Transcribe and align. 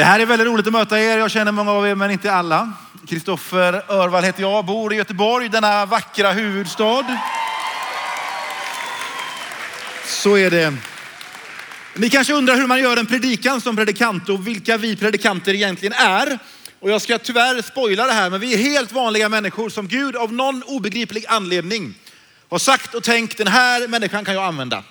Det 0.00 0.04
här 0.04 0.20
är 0.20 0.26
väldigt 0.26 0.46
roligt 0.46 0.66
att 0.66 0.72
möta 0.72 1.00
er. 1.00 1.18
Jag 1.18 1.30
känner 1.30 1.52
många 1.52 1.72
av 1.72 1.88
er, 1.88 1.94
men 1.94 2.10
inte 2.10 2.32
alla. 2.32 2.72
Kristoffer 3.08 3.82
Örvall 3.88 4.24
heter 4.24 4.42
jag, 4.42 4.64
bor 4.64 4.92
i 4.92 4.96
Göteborg, 4.96 5.48
denna 5.48 5.86
vackra 5.86 6.32
huvudstad. 6.32 7.16
Så 10.06 10.38
är 10.38 10.50
det. 10.50 10.74
Ni 11.94 12.10
kanske 12.10 12.32
undrar 12.32 12.54
hur 12.54 12.66
man 12.66 12.80
gör 12.80 12.96
en 12.96 13.06
predikan 13.06 13.60
som 13.60 13.76
predikant 13.76 14.28
och 14.28 14.46
vilka 14.46 14.76
vi 14.76 14.96
predikanter 14.96 15.54
egentligen 15.54 15.92
är. 15.92 16.38
Och 16.80 16.90
jag 16.90 17.02
ska 17.02 17.18
tyvärr 17.18 17.62
spoila 17.62 18.06
det 18.06 18.12
här, 18.12 18.30
men 18.30 18.40
vi 18.40 18.54
är 18.54 18.58
helt 18.58 18.92
vanliga 18.92 19.28
människor 19.28 19.68
som 19.68 19.88
Gud 19.88 20.16
av 20.16 20.32
någon 20.32 20.62
obegriplig 20.62 21.24
anledning 21.28 21.94
har 22.50 22.58
sagt 22.58 22.94
och 22.94 23.02
tänkt, 23.02 23.38
den 23.38 23.48
här 23.48 23.88
människan 23.88 24.24
kan 24.24 24.34
jag 24.34 24.44
använda. 24.44 24.82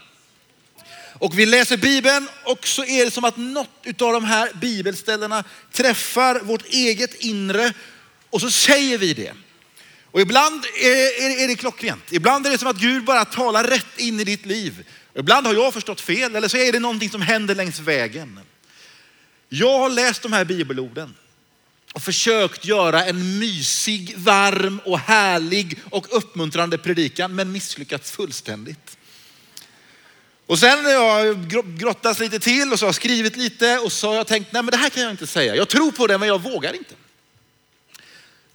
Och 1.20 1.40
vi 1.40 1.46
läser 1.46 1.78
Bibeln 1.78 2.30
och 2.44 2.68
så 2.68 2.86
är 2.86 3.06
det 3.06 3.12
som 3.12 3.24
att 3.24 3.38
något 3.38 4.02
av 4.02 4.14
de 4.14 4.24
här 4.24 4.52
bibelställena 4.54 5.44
träffar 5.72 6.40
vårt 6.40 6.66
eget 6.66 7.14
inre 7.16 7.74
och 8.30 8.42
så 8.42 8.52
säger 8.52 8.98
vi 8.98 9.14
det. 9.14 9.34
Och 10.12 10.22
ibland 10.22 10.66
är 10.66 11.48
det 11.48 11.56
klockrent. 11.56 12.12
Ibland 12.12 12.48
är 12.48 12.52
det 12.52 12.58
som 12.58 12.68
att 12.68 12.78
Gud 12.78 13.04
bara 13.04 13.26
talar 13.26 13.64
rätt 13.64 13.98
in 13.98 14.20
i 14.20 14.24
ditt 14.24 14.46
liv. 14.46 14.86
Ibland 15.16 15.48
har 15.48 15.54
jag 15.54 15.74
förstått 15.74 16.02
fel 16.02 16.36
eller 16.36 16.48
så 16.48 16.58
är 16.58 16.72
det 16.72 16.80
någonting 16.80 17.10
som 17.10 17.22
händer 17.22 17.56
längs 17.56 17.80
vägen. 17.80 18.40
Jag 19.50 19.80
har 19.80 19.90
läst 19.90 20.22
de 20.22 20.34
här 20.34 20.46
bibelorden 20.46 21.16
och 21.94 22.02
försökt 22.02 22.66
göra 22.66 23.06
en 23.06 23.40
mysig, 23.40 24.14
varm 24.18 24.82
och 24.86 25.00
härlig 25.00 25.80
och 25.90 26.18
uppmuntrande 26.18 26.78
predikan 26.78 27.36
men 27.36 27.52
misslyckats 27.52 28.12
fullständigt. 28.12 28.99
Och 30.50 30.60
sen 30.60 30.86
har 30.86 31.26
jag 31.26 31.48
grottats 31.78 32.20
lite 32.20 32.40
till 32.40 32.74
och 32.74 32.80
så 32.80 32.86
har 32.86 32.88
jag 32.88 32.96
skrivit 32.96 33.38
lite 33.38 33.80
och 33.80 33.92
så 33.92 34.08
har 34.08 34.16
jag 34.16 34.28
tänkt, 34.28 34.54
nej 34.54 34.64
men 34.64 34.72
det 34.72 34.78
här 34.78 34.90
kan 34.90 35.04
jag 35.04 35.12
inte 35.12 35.28
säga. 35.28 35.56
Jag 35.56 35.70
tror 35.70 35.92
på 35.92 36.08
det 36.08 36.18
men 36.18 36.28
jag 36.28 36.42
vågar 36.42 36.74
inte. 36.74 36.96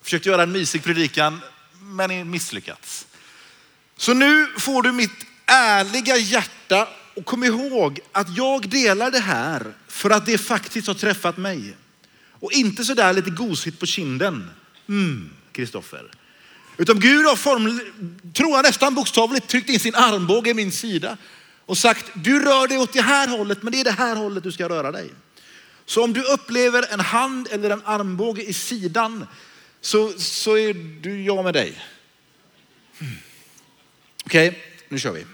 Försökt 0.02 0.26
göra 0.26 0.42
en 0.42 0.52
mysig 0.52 0.82
predikan 0.82 1.40
men 1.80 2.30
misslyckats. 2.30 3.06
Så 3.96 4.14
nu 4.14 4.46
får 4.58 4.82
du 4.82 4.92
mitt 4.92 5.26
ärliga 5.46 6.16
hjärta 6.16 6.88
och 7.16 7.24
kom 7.24 7.44
ihåg 7.44 8.00
att 8.12 8.36
jag 8.36 8.68
delar 8.68 9.10
det 9.10 9.20
här 9.20 9.74
för 9.88 10.10
att 10.10 10.26
det 10.26 10.38
faktiskt 10.38 10.86
har 10.86 10.94
träffat 10.94 11.36
mig. 11.36 11.76
Och 12.30 12.52
inte 12.52 12.84
sådär 12.84 13.12
lite 13.12 13.30
gosigt 13.30 13.80
på 13.80 13.86
kinden. 13.86 14.50
Mm, 14.88 15.30
Kristoffer. 15.52 16.04
Utan 16.76 17.00
Gud 17.00 17.26
har 17.26 17.36
form, 17.36 17.80
tror 18.32 18.50
jag 18.50 18.62
nästan 18.62 18.94
bokstavligt 18.94 19.48
tryckt 19.48 19.70
in 19.70 19.80
sin 19.80 19.94
armbåge 19.94 20.50
i 20.50 20.54
min 20.54 20.72
sida 20.72 21.16
och 21.66 21.78
sagt, 21.78 22.06
du 22.14 22.44
rör 22.44 22.68
dig 22.68 22.78
åt 22.78 22.92
det 22.92 23.02
här 23.02 23.28
hållet, 23.28 23.62
men 23.62 23.72
det 23.72 23.80
är 23.80 23.84
det 23.84 23.90
här 23.90 24.16
hållet 24.16 24.44
du 24.44 24.52
ska 24.52 24.68
röra 24.68 24.92
dig. 24.92 25.10
Så 25.86 26.04
om 26.04 26.12
du 26.12 26.22
upplever 26.22 26.92
en 26.92 27.00
hand 27.00 27.48
eller 27.50 27.70
en 27.70 27.82
armbåge 27.84 28.42
i 28.42 28.52
sidan 28.52 29.26
så, 29.80 30.12
så 30.18 30.58
är 30.58 30.74
du 30.74 31.22
jag 31.22 31.44
med 31.44 31.54
dig. 31.54 31.82
Mm. 33.00 33.12
Okej, 34.24 34.48
okay, 34.48 34.60
nu 34.88 34.98
kör 34.98 35.12
vi. 35.12 35.24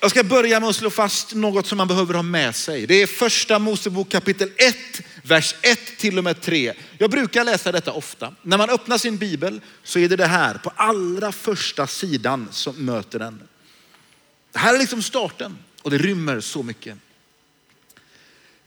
Jag 0.00 0.10
ska 0.10 0.24
börja 0.24 0.60
med 0.60 0.68
att 0.68 0.76
slå 0.76 0.90
fast 0.90 1.34
något 1.34 1.66
som 1.66 1.78
man 1.78 1.88
behöver 1.88 2.14
ha 2.14 2.22
med 2.22 2.54
sig. 2.54 2.86
Det 2.86 2.94
är 2.94 3.06
första 3.06 3.58
Mosebok 3.58 4.08
kapitel 4.08 4.50
1, 4.56 4.76
vers 5.22 5.54
1 5.62 5.98
till 5.98 6.18
och 6.18 6.24
med 6.24 6.40
3. 6.40 6.74
Jag 6.98 7.10
brukar 7.10 7.44
läsa 7.44 7.72
detta 7.72 7.92
ofta. 7.92 8.34
När 8.42 8.58
man 8.58 8.70
öppnar 8.70 8.98
sin 8.98 9.16
bibel 9.16 9.60
så 9.82 9.98
är 9.98 10.08
det 10.08 10.16
det 10.16 10.26
här 10.26 10.54
på 10.54 10.72
allra 10.76 11.32
första 11.32 11.86
sidan 11.86 12.48
som 12.50 12.84
möter 12.84 13.18
den. 13.18 13.48
Det 14.54 14.60
här 14.60 14.74
är 14.74 14.78
liksom 14.78 15.02
starten 15.02 15.58
och 15.82 15.90
det 15.90 15.98
rymmer 15.98 16.40
så 16.40 16.62
mycket. 16.62 16.98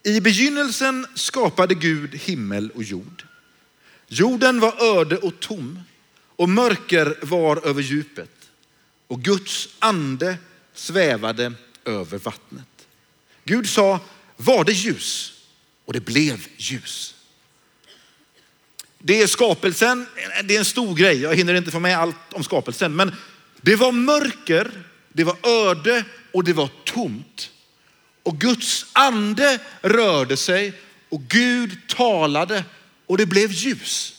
I 0.03 0.21
begynnelsen 0.21 1.07
skapade 1.15 1.75
Gud 1.75 2.15
himmel 2.15 2.71
och 2.75 2.83
jord. 2.83 3.25
Jorden 4.07 4.59
var 4.59 4.99
öde 4.99 5.17
och 5.17 5.39
tom 5.39 5.79
och 6.35 6.49
mörker 6.49 7.17
var 7.21 7.67
över 7.67 7.81
djupet. 7.81 8.49
Och 9.07 9.21
Guds 9.21 9.69
ande 9.79 10.37
svävade 10.73 11.53
över 11.85 12.17
vattnet. 12.17 12.87
Gud 13.43 13.69
sa, 13.69 13.99
var 14.37 14.63
det 14.63 14.73
ljus? 14.73 15.33
Och 15.85 15.93
det 15.93 16.01
blev 16.01 16.47
ljus. 16.57 17.15
Det 18.99 19.21
är 19.21 19.27
skapelsen, 19.27 20.07
det 20.43 20.55
är 20.55 20.59
en 20.59 20.65
stor 20.65 20.95
grej. 20.95 21.21
Jag 21.21 21.35
hinner 21.35 21.53
inte 21.53 21.71
få 21.71 21.79
med 21.79 21.97
allt 21.97 22.33
om 22.33 22.43
skapelsen. 22.43 22.95
Men 22.95 23.15
det 23.61 23.75
var 23.75 23.91
mörker, 23.91 24.83
det 25.17 25.23
var 25.23 25.37
öde 25.43 26.05
och 26.31 26.43
det 26.43 26.53
var 26.53 26.69
tomt. 26.83 27.51
Och 28.23 28.39
Guds 28.39 28.85
ande 28.93 29.59
rörde 29.81 30.37
sig 30.37 30.73
och 31.09 31.21
Gud 31.21 31.77
talade 31.87 32.63
och 33.05 33.17
det 33.17 33.25
blev 33.25 33.51
ljus. 33.51 34.13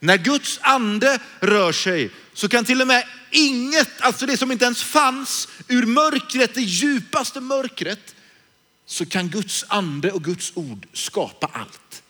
När 0.00 0.16
Guds 0.16 0.58
ande 0.62 1.18
rör 1.40 1.72
sig 1.72 2.10
så 2.34 2.48
kan 2.48 2.64
till 2.64 2.80
och 2.80 2.86
med 2.86 3.04
inget, 3.30 4.00
alltså 4.00 4.26
det 4.26 4.36
som 4.36 4.52
inte 4.52 4.64
ens 4.64 4.82
fanns, 4.82 5.48
ur 5.68 5.86
mörkret, 5.86 6.54
det 6.54 6.60
djupaste 6.60 7.40
mörkret, 7.40 8.14
så 8.86 9.06
kan 9.06 9.28
Guds 9.28 9.64
ande 9.68 10.12
och 10.12 10.24
Guds 10.24 10.52
ord 10.54 10.86
skapa 10.92 11.50
allt. 11.52 12.02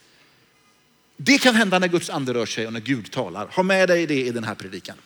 Det 1.17 1.39
kan 1.39 1.55
hända 1.55 1.79
när 1.79 1.89
Guds 1.89 2.11
ande 2.11 2.35
rör 2.35 2.47
sig 2.47 2.67
och 2.67 2.73
när 2.73 2.81
Gud 2.81 3.13
talar. 3.13 3.47
Ha 3.47 3.63
med 3.63 3.89
dig 3.89 4.07
det 4.07 4.27
i 4.27 4.31
den 4.31 4.45
här 4.45 4.55
predikan. 4.55 4.97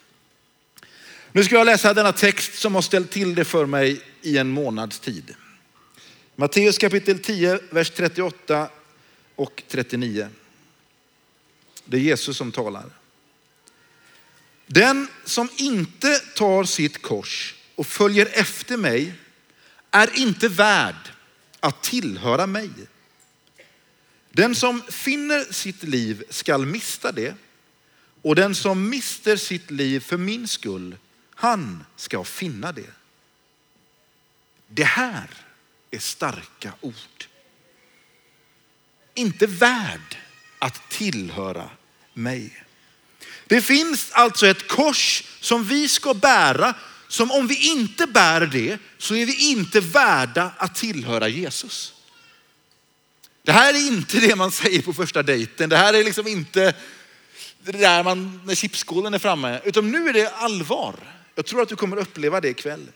Nu 1.32 1.44
ska 1.44 1.54
jag 1.54 1.66
läsa 1.66 1.94
denna 1.94 2.12
text 2.12 2.54
som 2.54 2.74
har 2.74 2.82
ställt 2.82 3.10
till 3.10 3.34
det 3.34 3.44
för 3.44 3.66
mig 3.66 4.00
i 4.22 4.38
en 4.38 4.50
månads 4.50 5.00
tid. 5.00 5.34
Matteus 6.36 6.78
kapitel 6.78 7.18
10, 7.18 7.60
vers 7.70 7.90
38 7.90 8.70
och 9.34 9.62
39. 9.68 10.28
Det 11.84 11.96
är 11.96 12.00
Jesus 12.00 12.36
som 12.36 12.52
talar. 12.52 12.84
Den 14.66 15.08
som 15.24 15.48
inte 15.56 16.18
tar 16.18 16.64
sitt 16.64 17.02
kors 17.02 17.54
och 17.74 17.86
följer 17.86 18.28
efter 18.32 18.76
mig 18.76 19.14
är 19.90 20.18
inte 20.18 20.48
värd 20.48 21.10
att 21.60 21.82
tillhöra 21.82 22.46
mig. 22.46 22.70
Den 24.30 24.54
som 24.54 24.82
finner 24.88 25.52
sitt 25.52 25.82
liv 25.82 26.24
skall 26.30 26.66
mista 26.66 27.12
det 27.12 27.34
och 28.22 28.34
den 28.34 28.54
som 28.54 28.88
mister 28.88 29.36
sitt 29.36 29.70
liv 29.70 30.00
för 30.00 30.16
min 30.16 30.48
skull, 30.48 30.96
han 31.40 31.84
ska 31.96 32.24
finna 32.24 32.72
det. 32.72 32.90
Det 34.68 34.84
här 34.84 35.28
är 35.90 35.98
starka 35.98 36.72
ord. 36.80 37.26
Inte 39.14 39.46
värd 39.46 40.16
att 40.58 40.90
tillhöra 40.90 41.70
mig. 42.14 42.64
Det 43.46 43.62
finns 43.62 44.10
alltså 44.12 44.46
ett 44.46 44.68
kors 44.68 45.24
som 45.40 45.64
vi 45.64 45.88
ska 45.88 46.14
bära, 46.14 46.74
som 47.08 47.30
om 47.30 47.46
vi 47.46 47.70
inte 47.70 48.06
bär 48.06 48.46
det 48.46 48.78
så 48.98 49.14
är 49.14 49.26
vi 49.26 49.50
inte 49.50 49.80
värda 49.80 50.52
att 50.56 50.74
tillhöra 50.74 51.28
Jesus. 51.28 51.94
Det 53.42 53.52
här 53.52 53.74
är 53.74 53.88
inte 53.88 54.20
det 54.20 54.36
man 54.36 54.50
säger 54.50 54.82
på 54.82 54.92
första 54.92 55.22
dejten. 55.22 55.68
Det 55.68 55.76
här 55.76 55.94
är 55.94 56.04
liksom 56.04 56.26
inte 56.26 56.74
det 57.62 57.72
där 57.72 58.04
man, 58.04 58.40
när 58.44 58.54
chipsskålen 58.54 59.14
är 59.14 59.18
framme. 59.18 59.60
Utan 59.64 59.90
nu 59.90 60.08
är 60.08 60.12
det 60.12 60.28
allvar. 60.28 61.19
Jag 61.40 61.46
tror 61.46 61.62
att 61.62 61.68
du 61.68 61.76
kommer 61.76 61.96
uppleva 61.96 62.40
det 62.40 62.48
ikväll. 62.48 62.86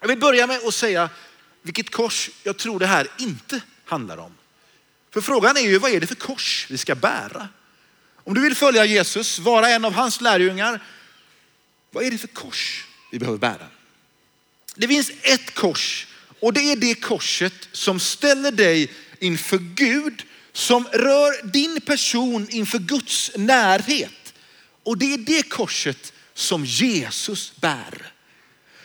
Jag 0.00 0.08
vill 0.08 0.18
börja 0.18 0.46
med 0.46 0.60
att 0.66 0.74
säga 0.74 1.10
vilket 1.62 1.90
kors 1.90 2.30
jag 2.42 2.56
tror 2.56 2.78
det 2.78 2.86
här 2.86 3.08
inte 3.18 3.60
handlar 3.84 4.16
om. 4.16 4.34
För 5.10 5.20
frågan 5.20 5.56
är 5.56 5.60
ju 5.60 5.78
vad 5.78 5.90
är 5.90 6.00
det 6.00 6.06
för 6.06 6.14
kors 6.14 6.66
vi 6.70 6.78
ska 6.78 6.94
bära? 6.94 7.48
Om 8.14 8.34
du 8.34 8.40
vill 8.40 8.54
följa 8.54 8.84
Jesus, 8.84 9.38
vara 9.38 9.68
en 9.68 9.84
av 9.84 9.92
hans 9.92 10.20
lärjungar, 10.20 10.82
vad 11.90 12.04
är 12.04 12.10
det 12.10 12.18
för 12.18 12.28
kors 12.28 12.86
vi 13.12 13.18
behöver 13.18 13.38
bära? 13.38 13.66
Det 14.74 14.88
finns 14.88 15.10
ett 15.22 15.54
kors 15.54 16.06
och 16.40 16.52
det 16.52 16.72
är 16.72 16.76
det 16.76 16.94
korset 16.94 17.68
som 17.72 18.00
ställer 18.00 18.52
dig 18.52 18.92
inför 19.18 19.58
Gud, 19.58 20.22
som 20.52 20.84
rör 20.84 21.46
din 21.46 21.80
person 21.80 22.46
inför 22.50 22.78
Guds 22.78 23.30
närhet. 23.36 24.34
Och 24.82 24.98
det 24.98 25.14
är 25.14 25.18
det 25.18 25.42
korset 25.42 26.12
som 26.40 26.64
Jesus 26.64 27.52
bär. 27.60 28.12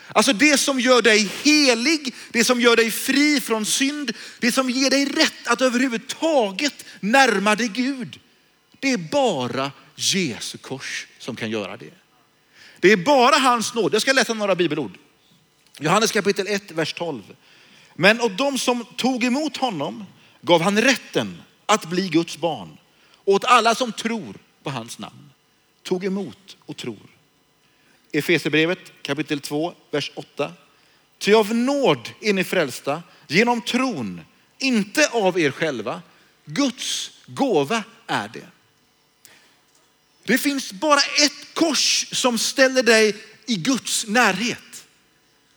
Alltså 0.08 0.34
det 0.34 0.58
som 0.58 0.80
gör 0.80 1.02
dig 1.02 1.32
helig, 1.44 2.16
det 2.32 2.44
som 2.44 2.62
gör 2.62 2.76
dig 2.76 2.92
fri 2.92 3.42
från 3.42 3.66
synd, 3.66 4.12
det 4.40 4.52
som 4.52 4.70
ger 4.70 4.90
dig 4.90 5.06
rätt 5.06 5.48
att 5.48 5.62
överhuvudtaget 5.62 6.86
närma 7.00 7.56
dig 7.56 7.68
Gud. 7.68 8.20
Det 8.80 8.92
är 8.92 8.98
bara 8.98 9.72
Jesu 9.96 10.58
kors 10.58 11.08
som 11.20 11.36
kan 11.36 11.50
göra 11.50 11.78
det. 11.78 11.94
Det 12.80 12.92
är 12.92 12.98
bara 12.98 13.36
hans 13.36 13.74
nåd. 13.74 13.94
Jag 13.94 14.02
ska 14.02 14.14
läsa 14.14 14.34
några 14.34 14.56
bibelord. 14.56 14.98
Johannes 15.80 16.12
kapitel 16.12 16.48
1, 16.48 16.72
vers 16.72 16.94
12. 16.94 17.22
Men 17.96 18.22
åt 18.22 18.38
de 18.38 18.58
som 18.58 18.86
tog 18.98 19.24
emot 19.24 19.58
honom 19.58 20.06
gav 20.42 20.62
han 20.62 20.82
rätten 20.82 21.42
att 21.66 21.86
bli 21.86 22.10
Guds 22.10 22.38
barn. 22.38 22.78
åt 23.26 23.46
alla 23.46 23.76
som 23.76 23.92
tror 23.92 24.38
på 24.64 24.70
hans 24.70 25.00
namn. 25.00 25.30
Tog 25.84 26.06
emot 26.06 26.58
och 26.66 26.78
tror. 26.78 27.15
Efesierbrevet 28.18 28.80
kapitel 29.02 29.40
2, 29.40 29.74
vers 29.92 30.12
8. 30.16 30.54
Ty 31.18 31.34
av 31.34 31.56
nåd 31.56 32.10
är 32.22 32.34
ni 32.34 32.44
frälsta 32.44 33.04
genom 33.28 33.62
tron. 33.62 34.22
inte 34.58 35.08
av 35.08 35.40
er 35.40 35.52
själva. 35.52 36.02
Guds 36.46 37.12
gåva 37.26 37.84
är 38.08 38.28
det. 38.28 38.48
Det 40.24 40.38
finns 40.38 40.74
bara 40.74 41.00
ett 41.00 41.54
kors 41.54 42.08
som 42.12 42.38
ställer 42.38 42.84
dig 42.84 43.16
i 43.46 43.56
Guds 43.56 44.08
närhet. 44.08 44.86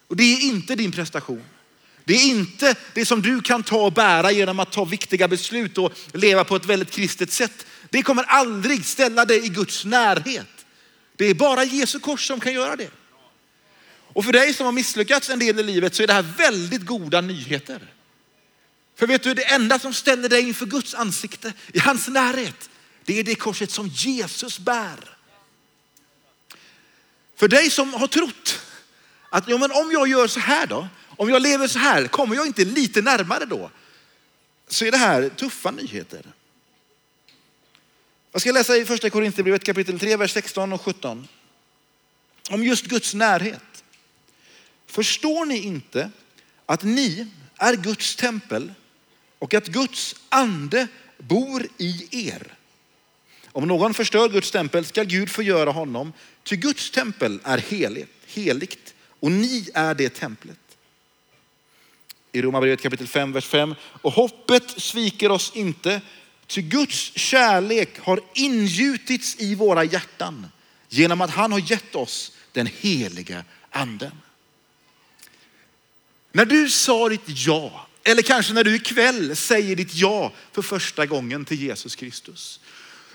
Och 0.09 0.17
det 0.17 0.25
är 0.25 0.41
inte 0.41 0.75
din 0.75 0.93
prestation. 0.93 1.45
Det 2.05 2.15
är 2.15 2.29
inte 2.29 2.75
det 2.95 3.07
som 3.07 3.23
du 3.23 3.41
kan 3.41 3.63
ta 3.63 3.77
och 3.77 3.93
bära 3.93 4.31
genom 4.33 4.61
att 4.61 4.73
ta 4.73 4.85
viktiga 4.85 5.29
beslut 5.29 5.79
och 5.79 5.93
leva 6.13 6.45
på 6.45 6.57
ett 6.57 6.65
väldigt 6.65 6.91
kristet 6.91 7.33
sätt. 7.33 7.67
Det 7.91 8.03
kommer 8.03 8.23
aldrig 8.23 8.85
ställa 8.85 9.25
dig 9.25 9.45
i 9.45 9.49
Guds 9.49 9.85
närhet. 9.85 10.58
Det 11.19 11.25
är 11.25 11.35
bara 11.35 11.65
Jesu 11.65 11.99
kors 11.99 12.27
som 12.27 12.41
kan 12.41 12.53
göra 12.53 12.77
det. 12.77 12.91
Och 14.13 14.25
för 14.25 14.33
dig 14.33 14.55
som 14.55 14.67
har 14.67 14.73
misslyckats 14.73 15.31
en 15.31 15.39
del 15.39 15.61
i 15.61 15.63
livet 15.63 15.95
så 15.95 16.03
är 16.03 16.07
det 16.07 16.13
här 16.13 16.35
väldigt 16.39 16.87
goda 16.87 17.21
nyheter. 17.21 17.81
För 18.97 19.07
vet 19.07 19.23
du, 19.23 19.35
det 19.35 19.45
enda 19.45 19.79
som 19.79 19.95
ställer 19.95 20.29
dig 20.29 20.43
inför 20.43 20.67
Guds 20.67 20.95
ansikte, 20.95 21.53
i 21.73 21.79
hans 21.79 22.09
närhet, 22.09 22.71
det 23.05 23.19
är 23.19 23.25
det 23.25 23.35
korset 23.35 23.71
som 23.71 23.89
Jesus 23.89 24.59
bär. 24.59 25.17
För 27.37 27.49
dig 27.49 27.71
som 27.71 27.95
har 27.95 28.07
trott 28.07 28.61
att 29.31 29.49
ja, 29.49 29.59
men 29.59 29.71
om 29.73 29.93
jag 29.93 30.09
gör 30.09 30.27
så 30.27 30.41
här 30.41 30.67
då, 30.67 30.89
om 31.07 31.29
jag 31.29 31.43
lever 31.43 31.69
så 31.69 31.79
här, 31.79 32.09
kommer 32.09 32.37
jag 32.37 32.47
inte 32.47 32.65
lite 32.65 33.03
närmare 33.03 33.45
då? 33.45 33.71
Så 34.69 34.85
är 34.85 34.91
det 34.91 34.99
här 34.99 35.29
tuffa 35.29 35.71
nyheter. 35.71 36.23
Jag 38.33 38.41
ska 38.41 38.53
läsa 38.53 38.77
i 38.77 38.85
första 38.85 39.11
Korinthierbrevet 39.11 39.65
kapitel 39.65 39.99
3, 39.99 40.17
vers 40.17 40.33
16 40.33 40.73
och 40.73 40.81
17. 40.81 41.29
Om 42.51 42.65
just 42.65 42.87
Guds 42.87 43.15
närhet. 43.15 43.85
Förstår 44.87 45.47
ni 45.47 45.59
inte 45.59 46.11
att 46.67 46.83
ni 46.83 47.27
är 47.57 47.77
Guds 47.77 48.17
tempel 48.17 48.73
och 49.39 49.55
att 49.55 49.67
Guds 49.67 50.17
ande 50.29 50.89
bor 51.19 51.67
i 51.79 52.09
er? 52.29 52.55
Om 53.53 53.69
någon 53.69 53.95
förstör 53.95 54.29
Guds 54.29 54.51
tempel 54.51 54.85
ska 54.85 55.03
Gud 55.03 55.31
förgöra 55.31 55.71
honom, 55.71 56.13
ty 56.43 56.57
Guds 56.57 56.91
tempel 56.91 57.41
är 57.45 57.59
heligt, 57.59 58.11
heligt 58.27 58.95
och 59.21 59.33
ni 59.33 59.69
är 59.75 59.95
det 59.95 60.09
templet. 60.15 60.59
I 62.33 62.43
Romarbrevet 62.43 62.83
kapitel 62.83 63.07
5, 63.07 63.33
vers 63.33 63.47
5. 63.47 63.75
Och 63.81 64.13
hoppet 64.13 64.71
sviker 64.71 65.31
oss 65.31 65.53
inte, 65.55 66.01
ty 66.49 66.63
Guds 66.63 67.13
kärlek 67.17 67.99
har 67.99 68.21
ingjutits 68.35 69.37
i 69.39 69.55
våra 69.55 69.85
hjärtan 69.85 70.47
genom 70.89 71.21
att 71.21 71.31
han 71.31 71.53
har 71.53 71.71
gett 71.71 71.95
oss 71.95 72.33
den 72.53 72.67
heliga 72.67 73.45
anden. 73.71 74.13
När 76.33 76.45
du 76.45 76.71
sa 76.71 77.09
ditt 77.09 77.23
ja, 77.27 77.87
eller 78.05 78.23
kanske 78.23 78.53
när 78.53 78.65
du 78.65 78.77
ikväll 78.77 79.37
säger 79.37 79.77
ditt 79.77 79.95
ja 79.95 80.33
för 80.53 80.63
första 80.63 81.07
gången 81.07 81.45
till 81.45 81.63
Jesus 81.63 81.97
Kristus. 81.97 82.61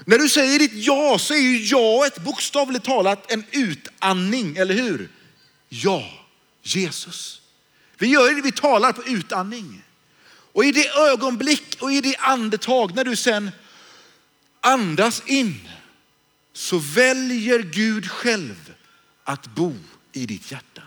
När 0.06 0.18
du 0.18 0.30
säger 0.30 0.60
ditt 0.60 0.74
ja 0.74 1.18
så 1.20 1.34
är 1.34 1.38
ju 1.38 1.66
jaet 1.66 2.18
bokstavligt 2.18 2.86
talat 2.86 3.32
en 3.32 3.44
utandning, 3.52 4.58
eller 4.58 4.74
hur? 4.74 5.10
Ja, 5.70 6.04
Jesus. 6.64 7.42
Vi 7.98 8.08
gör 8.08 8.36
det, 8.36 8.42
vi 8.42 8.52
talar 8.52 8.92
på 8.92 9.04
utandning. 9.04 9.84
Och 10.54 10.66
i 10.66 10.72
det 10.72 10.90
ögonblick 10.90 11.76
och 11.80 11.92
i 11.92 12.02
det 12.02 12.16
andetag 12.18 12.96
när 12.96 13.04
du 13.04 13.16
sen 13.16 13.52
andas 14.62 15.24
in 15.26 15.70
så 16.54 16.78
väljer 16.78 17.60
Gud 17.60 18.12
själv 18.12 18.74
att 19.24 19.48
bo 19.48 19.76
i 20.14 20.26
ditt 20.26 20.52
hjärta. 20.52 20.82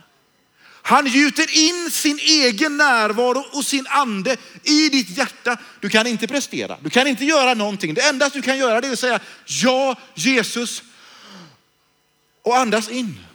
Han 0.81 1.07
gjuter 1.07 1.57
in 1.57 1.91
sin 1.91 2.19
egen 2.19 2.77
närvaro 2.77 3.45
och 3.53 3.65
sin 3.65 3.87
ande 3.87 4.37
i 4.63 4.89
ditt 4.89 5.09
hjärta. 5.09 5.57
Du 5.79 5.89
kan 5.89 6.07
inte 6.07 6.27
prestera, 6.27 6.77
du 6.81 6.89
kan 6.89 7.07
inte 7.07 7.25
göra 7.25 7.53
någonting. 7.53 7.93
Det 7.93 8.01
enda 8.01 8.29
du 8.29 8.41
kan 8.41 8.57
göra 8.57 8.81
det 8.81 8.87
är 8.87 8.93
att 8.93 8.99
säga 8.99 9.19
ja 9.45 9.95
Jesus 10.15 10.83
och 12.41 12.57
andas 12.57 12.89
in. 12.89 13.26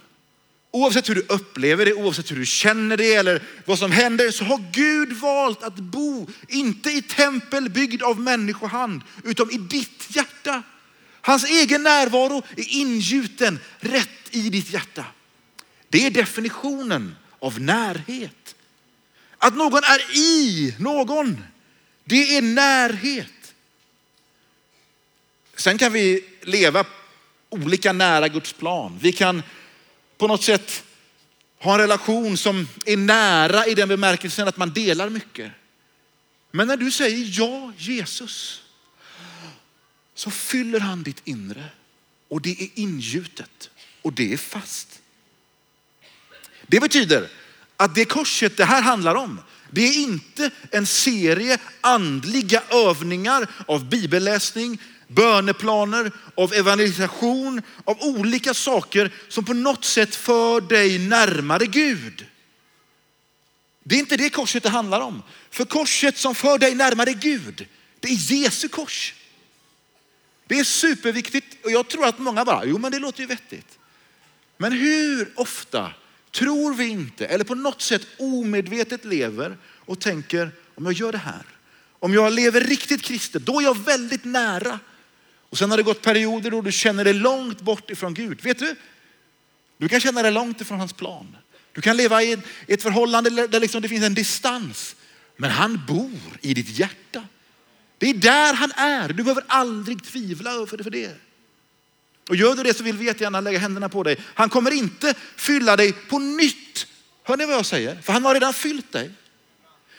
Oavsett 0.75 1.09
hur 1.09 1.15
du 1.15 1.25
upplever 1.29 1.85
det, 1.85 1.93
oavsett 1.93 2.31
hur 2.31 2.35
du 2.35 2.45
känner 2.45 2.97
det 2.97 3.13
eller 3.13 3.43
vad 3.65 3.79
som 3.79 3.91
händer 3.91 4.31
så 4.31 4.43
har 4.43 4.63
Gud 4.71 5.13
valt 5.13 5.63
att 5.63 5.75
bo, 5.75 6.27
inte 6.47 6.91
i 6.91 7.01
tempel 7.01 7.69
byggd 7.69 8.03
av 8.03 8.19
människohand, 8.19 9.01
utan 9.23 9.51
i 9.51 9.57
ditt 9.57 10.05
hjärta. 10.07 10.63
Hans 11.21 11.43
egen 11.43 11.83
närvaro 11.83 12.43
är 12.57 12.73
ingjuten 12.73 13.59
rätt 13.79 14.09
i 14.31 14.49
ditt 14.49 14.73
hjärta. 14.73 15.05
Det 15.89 16.05
är 16.05 16.11
definitionen 16.11 17.15
av 17.39 17.61
närhet. 17.61 18.55
Att 19.37 19.55
någon 19.55 19.83
är 19.83 20.17
i 20.17 20.75
någon, 20.79 21.43
det 22.03 22.37
är 22.37 22.41
närhet. 22.41 23.53
Sen 25.55 25.77
kan 25.77 25.93
vi 25.93 26.25
leva 26.41 26.85
olika 27.49 27.93
nära 27.93 28.27
Guds 28.27 28.53
plan. 28.53 28.99
Vi 29.01 29.11
kan 29.11 29.43
på 30.17 30.27
något 30.27 30.43
sätt 30.43 30.83
ha 31.59 31.73
en 31.73 31.79
relation 31.79 32.37
som 32.37 32.67
är 32.85 32.97
nära 32.97 33.67
i 33.67 33.73
den 33.73 33.89
bemärkelsen 33.89 34.47
att 34.47 34.57
man 34.57 34.73
delar 34.73 35.09
mycket. 35.09 35.51
Men 36.51 36.67
när 36.67 36.77
du 36.77 36.91
säger 36.91 37.39
ja 37.39 37.73
Jesus 37.77 38.61
så 40.15 40.31
fyller 40.31 40.79
han 40.79 41.03
ditt 41.03 41.21
inre 41.23 41.65
och 42.27 42.41
det 42.41 42.61
är 42.61 42.69
ingjutet 42.75 43.69
och 44.01 44.13
det 44.13 44.33
är 44.33 44.37
fast. 44.37 45.01
Det 46.67 46.79
betyder 46.79 47.29
att 47.77 47.95
det 47.95 48.05
korset 48.05 48.57
det 48.57 48.65
här 48.65 48.81
handlar 48.81 49.15
om, 49.15 49.41
det 49.69 49.81
är 49.81 50.01
inte 50.03 50.51
en 50.71 50.85
serie 50.85 51.57
andliga 51.81 52.63
övningar 52.69 53.47
av 53.67 53.89
bibelläsning, 53.89 54.81
böneplaner, 55.15 56.11
av 56.35 56.53
evangelisation, 56.53 57.61
av 57.85 57.97
olika 58.01 58.53
saker 58.53 59.11
som 59.27 59.45
på 59.45 59.53
något 59.53 59.85
sätt 59.85 60.15
för 60.15 60.61
dig 60.61 60.99
närmare 60.99 61.65
Gud. 61.65 62.25
Det 63.83 63.95
är 63.95 63.99
inte 63.99 64.17
det 64.17 64.29
korset 64.29 64.63
det 64.63 64.69
handlar 64.69 65.01
om. 65.01 65.23
För 65.49 65.65
korset 65.65 66.17
som 66.17 66.35
för 66.35 66.57
dig 66.57 66.75
närmare 66.75 67.13
Gud, 67.13 67.67
det 67.99 68.07
är 68.07 68.31
Jesu 68.33 68.67
kors. 68.67 69.13
Det 70.47 70.59
är 70.59 70.63
superviktigt 70.63 71.65
och 71.65 71.71
jag 71.71 71.87
tror 71.87 72.05
att 72.05 72.19
många 72.19 72.45
bara, 72.45 72.65
jo 72.65 72.77
men 72.77 72.91
det 72.91 72.99
låter 72.99 73.19
ju 73.21 73.25
vettigt. 73.25 73.79
Men 74.57 74.71
hur 74.71 75.31
ofta 75.35 75.93
tror 76.31 76.73
vi 76.73 76.87
inte, 76.87 77.25
eller 77.25 77.43
på 77.43 77.55
något 77.55 77.81
sätt 77.81 78.07
omedvetet 78.19 79.05
lever 79.05 79.57
och 79.65 79.99
tänker, 79.99 80.51
om 80.75 80.85
jag 80.85 80.93
gör 80.93 81.11
det 81.11 81.17
här, 81.17 81.45
om 81.99 82.13
jag 82.13 82.33
lever 82.33 82.61
riktigt 82.61 83.01
kristet, 83.01 83.45
då 83.45 83.59
är 83.59 83.63
jag 83.63 83.77
väldigt 83.77 84.25
nära 84.25 84.79
och 85.53 85.59
sen 85.59 85.69
har 85.69 85.77
det 85.77 85.83
gått 85.83 86.01
perioder 86.01 86.51
då 86.51 86.61
du 86.61 86.71
känner 86.71 87.03
dig 87.03 87.13
långt 87.13 87.61
bort 87.61 87.89
ifrån 87.89 88.13
Gud. 88.13 88.41
Vet 88.41 88.59
du? 88.59 88.75
Du 89.77 89.89
kan 89.89 89.99
känna 89.99 90.21
dig 90.21 90.31
långt 90.31 90.61
ifrån 90.61 90.79
hans 90.79 90.93
plan. 90.93 91.37
Du 91.71 91.81
kan 91.81 91.97
leva 91.97 92.23
i 92.23 92.37
ett 92.67 92.83
förhållande 92.83 93.47
där 93.47 93.59
liksom 93.59 93.81
det 93.81 93.89
finns 93.89 94.03
en 94.03 94.13
distans. 94.13 94.95
Men 95.37 95.51
han 95.51 95.81
bor 95.87 96.19
i 96.41 96.53
ditt 96.53 96.69
hjärta. 96.69 97.23
Det 97.97 98.09
är 98.09 98.13
där 98.13 98.53
han 98.53 98.71
är. 98.71 99.07
Du 99.07 99.23
behöver 99.23 99.43
aldrig 99.47 100.03
tvivla 100.03 100.51
för 100.51 100.89
det. 100.89 101.11
Och 102.29 102.35
gör 102.35 102.55
du 102.55 102.63
det 102.63 102.77
så 102.77 102.83
vill 102.83 102.97
vi 102.97 103.05
jättegärna 103.05 103.41
lägga 103.41 103.59
händerna 103.59 103.89
på 103.89 104.03
dig. 104.03 104.17
Han 104.33 104.49
kommer 104.49 104.71
inte 104.71 105.13
fylla 105.35 105.75
dig 105.75 105.93
på 105.93 106.19
nytt. 106.19 106.87
Hör 107.23 107.37
ni 107.37 107.45
vad 107.45 107.55
jag 107.55 107.65
säger? 107.65 108.01
För 108.01 108.13
han 108.13 108.25
har 108.25 108.33
redan 108.33 108.53
fyllt 108.53 108.91
dig. 108.91 109.11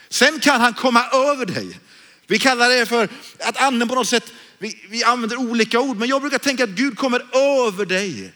Sen 0.08 0.40
kan 0.40 0.60
han 0.60 0.74
komma 0.74 1.06
över 1.12 1.46
dig. 1.46 1.80
Vi 2.26 2.38
kallar 2.38 2.68
det 2.68 2.86
för 2.86 3.08
att 3.38 3.56
anden 3.56 3.88
på 3.88 3.94
något 3.94 4.08
sätt 4.08 4.32
vi, 4.64 4.78
vi 4.88 5.04
använder 5.04 5.36
olika 5.36 5.80
ord, 5.80 5.96
men 5.96 6.08
jag 6.08 6.20
brukar 6.20 6.38
tänka 6.38 6.64
att 6.64 6.70
Gud 6.70 6.98
kommer 6.98 7.36
över 7.66 7.86
dig. 7.86 8.32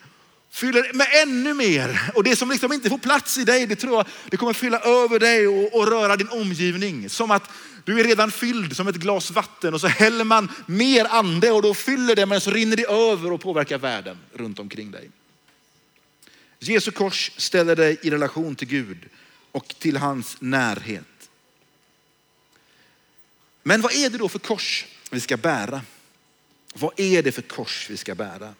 Fyller 0.50 0.92
med 0.92 1.06
ännu 1.22 1.54
mer. 1.54 2.12
Och 2.14 2.24
det 2.24 2.36
som 2.36 2.50
liksom 2.50 2.72
inte 2.72 2.88
får 2.88 2.98
plats 2.98 3.38
i 3.38 3.44
dig, 3.44 3.66
det 3.66 3.76
tror 3.76 3.96
jag, 3.96 4.06
det 4.30 4.36
kommer 4.36 4.52
fylla 4.52 4.80
över 4.80 5.18
dig 5.18 5.48
och, 5.48 5.74
och 5.74 5.86
röra 5.86 6.16
din 6.16 6.28
omgivning. 6.28 7.10
Som 7.10 7.30
att 7.30 7.50
du 7.84 8.00
är 8.00 8.04
redan 8.04 8.30
fylld 8.30 8.76
som 8.76 8.88
ett 8.88 8.96
glas 8.96 9.30
vatten 9.30 9.74
och 9.74 9.80
så 9.80 9.86
häller 9.86 10.24
man 10.24 10.52
mer 10.66 11.06
ande 11.10 11.50
och 11.50 11.62
då 11.62 11.74
fyller 11.74 12.16
det 12.16 12.26
men 12.26 12.40
så 12.40 12.50
rinner 12.50 12.76
det 12.76 12.86
över 12.86 13.32
och 13.32 13.40
påverkar 13.40 13.78
världen 13.78 14.18
runt 14.34 14.58
omkring 14.58 14.90
dig. 14.90 15.10
Jesu 16.58 16.90
kors 16.90 17.30
ställer 17.36 17.76
dig 17.76 17.98
i 18.02 18.10
relation 18.10 18.56
till 18.56 18.68
Gud 18.68 18.98
och 19.52 19.74
till 19.78 19.96
hans 19.96 20.36
närhet. 20.40 21.30
Men 23.62 23.80
vad 23.80 23.92
är 23.92 24.10
det 24.10 24.18
då 24.18 24.28
för 24.28 24.38
kors 24.38 24.86
vi 25.10 25.20
ska 25.20 25.36
bära? 25.36 25.80
Vad 26.80 27.00
är 27.00 27.22
det 27.22 27.32
för 27.32 27.42
kors 27.42 27.90
vi 27.90 27.96
ska 27.96 28.14
bära? 28.14 28.54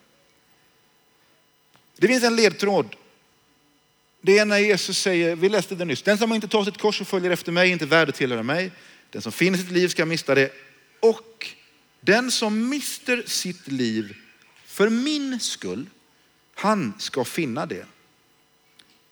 Det 1.97 2.09
finns 2.09 2.25
en 2.25 2.37
ledtråd. 2.37 2.97
Det 4.21 4.39
är 4.39 4.45
när 4.45 4.59
Jesus 4.59 4.99
säger, 4.99 5.37
vi 5.37 5.49
läste 5.49 5.75
det 5.75 5.85
nyss, 5.85 6.03
den 6.03 6.19
som 6.19 6.33
inte 6.33 6.49
tar 6.49 6.65
sitt 6.65 6.79
kors 6.79 7.01
och 7.01 7.09
följer 7.09 7.31
efter 7.31 7.53
mig 7.53 7.69
är 7.69 7.73
inte 7.73 7.87
värd 7.87 8.09
att 8.09 8.15
tillhöra 8.15 8.43
mig. 8.43 8.73
Den 9.11 9.23
som 9.23 9.33
finner 9.33 9.59
sitt 9.59 9.71
liv 9.71 9.89
ska 9.89 10.07
mista 10.07 10.35
det. 10.35 10.53
Och 11.01 11.55
den 12.01 12.31
som 12.31 12.69
mister 12.69 13.23
sitt 13.27 13.69
liv 13.69 14.17
för 14.65 14.89
min 14.89 15.41
skull, 15.41 15.87
han 16.55 16.95
ska 16.99 17.25
finna 17.25 17.67
det. 17.67 17.87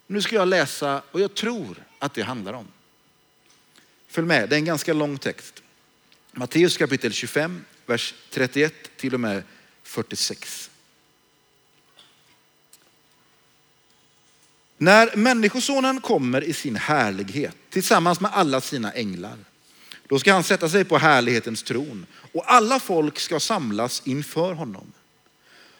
Nu 0.07 0.23
ska 0.23 0.37
jag 0.37 0.49
läsa 0.49 1.03
och 1.11 1.21
jag 1.21 1.35
tror 1.35 1.85
att 1.99 2.15
det 2.15 2.23
handlar 2.23 2.53
om. 2.53 2.69
Följ 4.09 4.27
med, 4.27 4.49
det 4.49 4.57
är 4.57 4.59
en 4.59 4.65
ganska 4.65 4.93
lång 4.93 5.19
text. 5.19 5.63
Matteus 6.33 6.77
kapitel 6.77 7.13
25, 7.13 7.65
vers 7.87 8.14
31 8.31 8.75
till 8.97 9.14
och 9.14 9.21
med 9.21 9.43
46. 9.83 10.71
När 14.78 15.16
Människosonen 15.16 16.00
kommer 16.00 16.45
i 16.45 16.52
sin 16.52 16.76
härlighet 16.76 17.57
tillsammans 17.71 18.21
med 18.21 18.31
alla 18.35 18.61
sina 18.61 18.93
änglar, 18.93 19.37
då 20.09 20.19
ska 20.19 20.33
han 20.33 20.45
sätta 20.45 20.69
sig 20.69 20.85
på 20.85 20.99
härlighetens 20.99 21.62
tron 21.62 22.07
och 22.33 22.52
alla 22.52 22.81
folk 22.81 23.19
ska 23.19 23.40
samlas 23.40 24.02
inför 24.05 24.52
honom. 24.52 24.93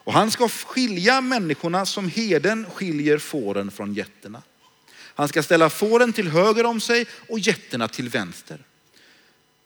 Och 0.06 0.12
han 0.12 0.30
ska 0.30 0.48
skilja 0.48 1.20
människorna 1.20 1.86
som 1.86 2.08
heden 2.08 2.66
skiljer 2.70 3.18
fåren 3.18 3.70
från 3.70 3.94
getterna. 3.94 4.42
Han 5.14 5.28
ska 5.28 5.42
ställa 5.42 5.70
fåren 5.70 6.12
till 6.12 6.28
höger 6.28 6.66
om 6.66 6.80
sig 6.80 7.06
och 7.28 7.38
getterna 7.38 7.88
till 7.88 8.08
vänster. 8.08 8.58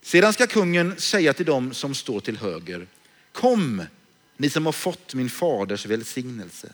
Sedan 0.02 0.32
ska 0.32 0.46
kungen 0.46 1.00
säga 1.00 1.32
till 1.32 1.46
dem 1.46 1.74
som 1.74 1.94
står 1.94 2.20
till 2.20 2.36
höger, 2.36 2.86
kom 3.32 3.82
ni 4.36 4.50
som 4.50 4.66
har 4.66 4.72
fått 4.72 5.14
min 5.14 5.30
faders 5.30 5.86
välsignelse 5.86 6.72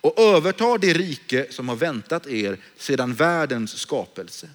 och 0.00 0.18
överta 0.18 0.78
det 0.78 0.92
rike 0.92 1.46
som 1.50 1.68
har 1.68 1.76
väntat 1.76 2.26
er 2.26 2.58
sedan 2.76 3.14
världens 3.14 3.78
skapelse. 3.78 4.48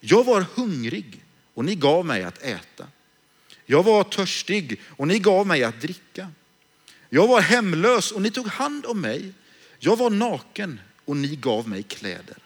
Jag 0.00 0.24
var 0.24 0.46
hungrig 0.54 1.24
och 1.54 1.64
ni 1.64 1.74
gav 1.74 2.06
mig 2.06 2.22
att 2.22 2.42
äta. 2.42 2.86
Jag 3.66 3.82
var 3.82 4.04
törstig 4.04 4.80
och 4.88 5.08
ni 5.08 5.18
gav 5.18 5.46
mig 5.46 5.64
att 5.64 5.80
dricka. 5.80 6.28
Jag 7.08 7.28
var 7.28 7.40
hemlös 7.40 8.12
och 8.12 8.22
ni 8.22 8.30
tog 8.30 8.46
hand 8.46 8.86
om 8.86 9.00
mig. 9.00 9.32
Jag 9.78 9.96
var 9.96 10.10
naken 10.10 10.80
och 11.04 11.16
ni 11.16 11.36
gav 11.36 11.68
mig 11.68 11.82
kläder. 11.82 12.36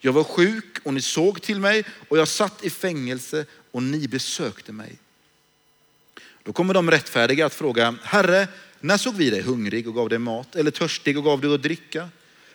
Jag 0.00 0.12
var 0.12 0.24
sjuk 0.24 0.78
och 0.82 0.94
ni 0.94 1.00
såg 1.00 1.42
till 1.42 1.60
mig 1.60 1.84
och 2.08 2.18
jag 2.18 2.28
satt 2.28 2.64
i 2.64 2.70
fängelse 2.70 3.46
och 3.76 3.82
ni 3.82 4.08
besökte 4.08 4.72
mig. 4.72 4.98
Då 6.42 6.52
kommer 6.52 6.74
de 6.74 6.90
rättfärdiga 6.90 7.46
att 7.46 7.54
fråga, 7.54 7.94
Herre, 8.02 8.48
när 8.80 8.96
såg 8.96 9.14
vi 9.14 9.30
dig 9.30 9.40
hungrig 9.40 9.88
och 9.88 9.94
gav 9.94 10.08
dig 10.08 10.18
mat 10.18 10.56
eller 10.56 10.70
törstig 10.70 11.18
och 11.18 11.24
gav 11.24 11.40
dig 11.40 11.54
att 11.54 11.62
dricka? 11.62 12.08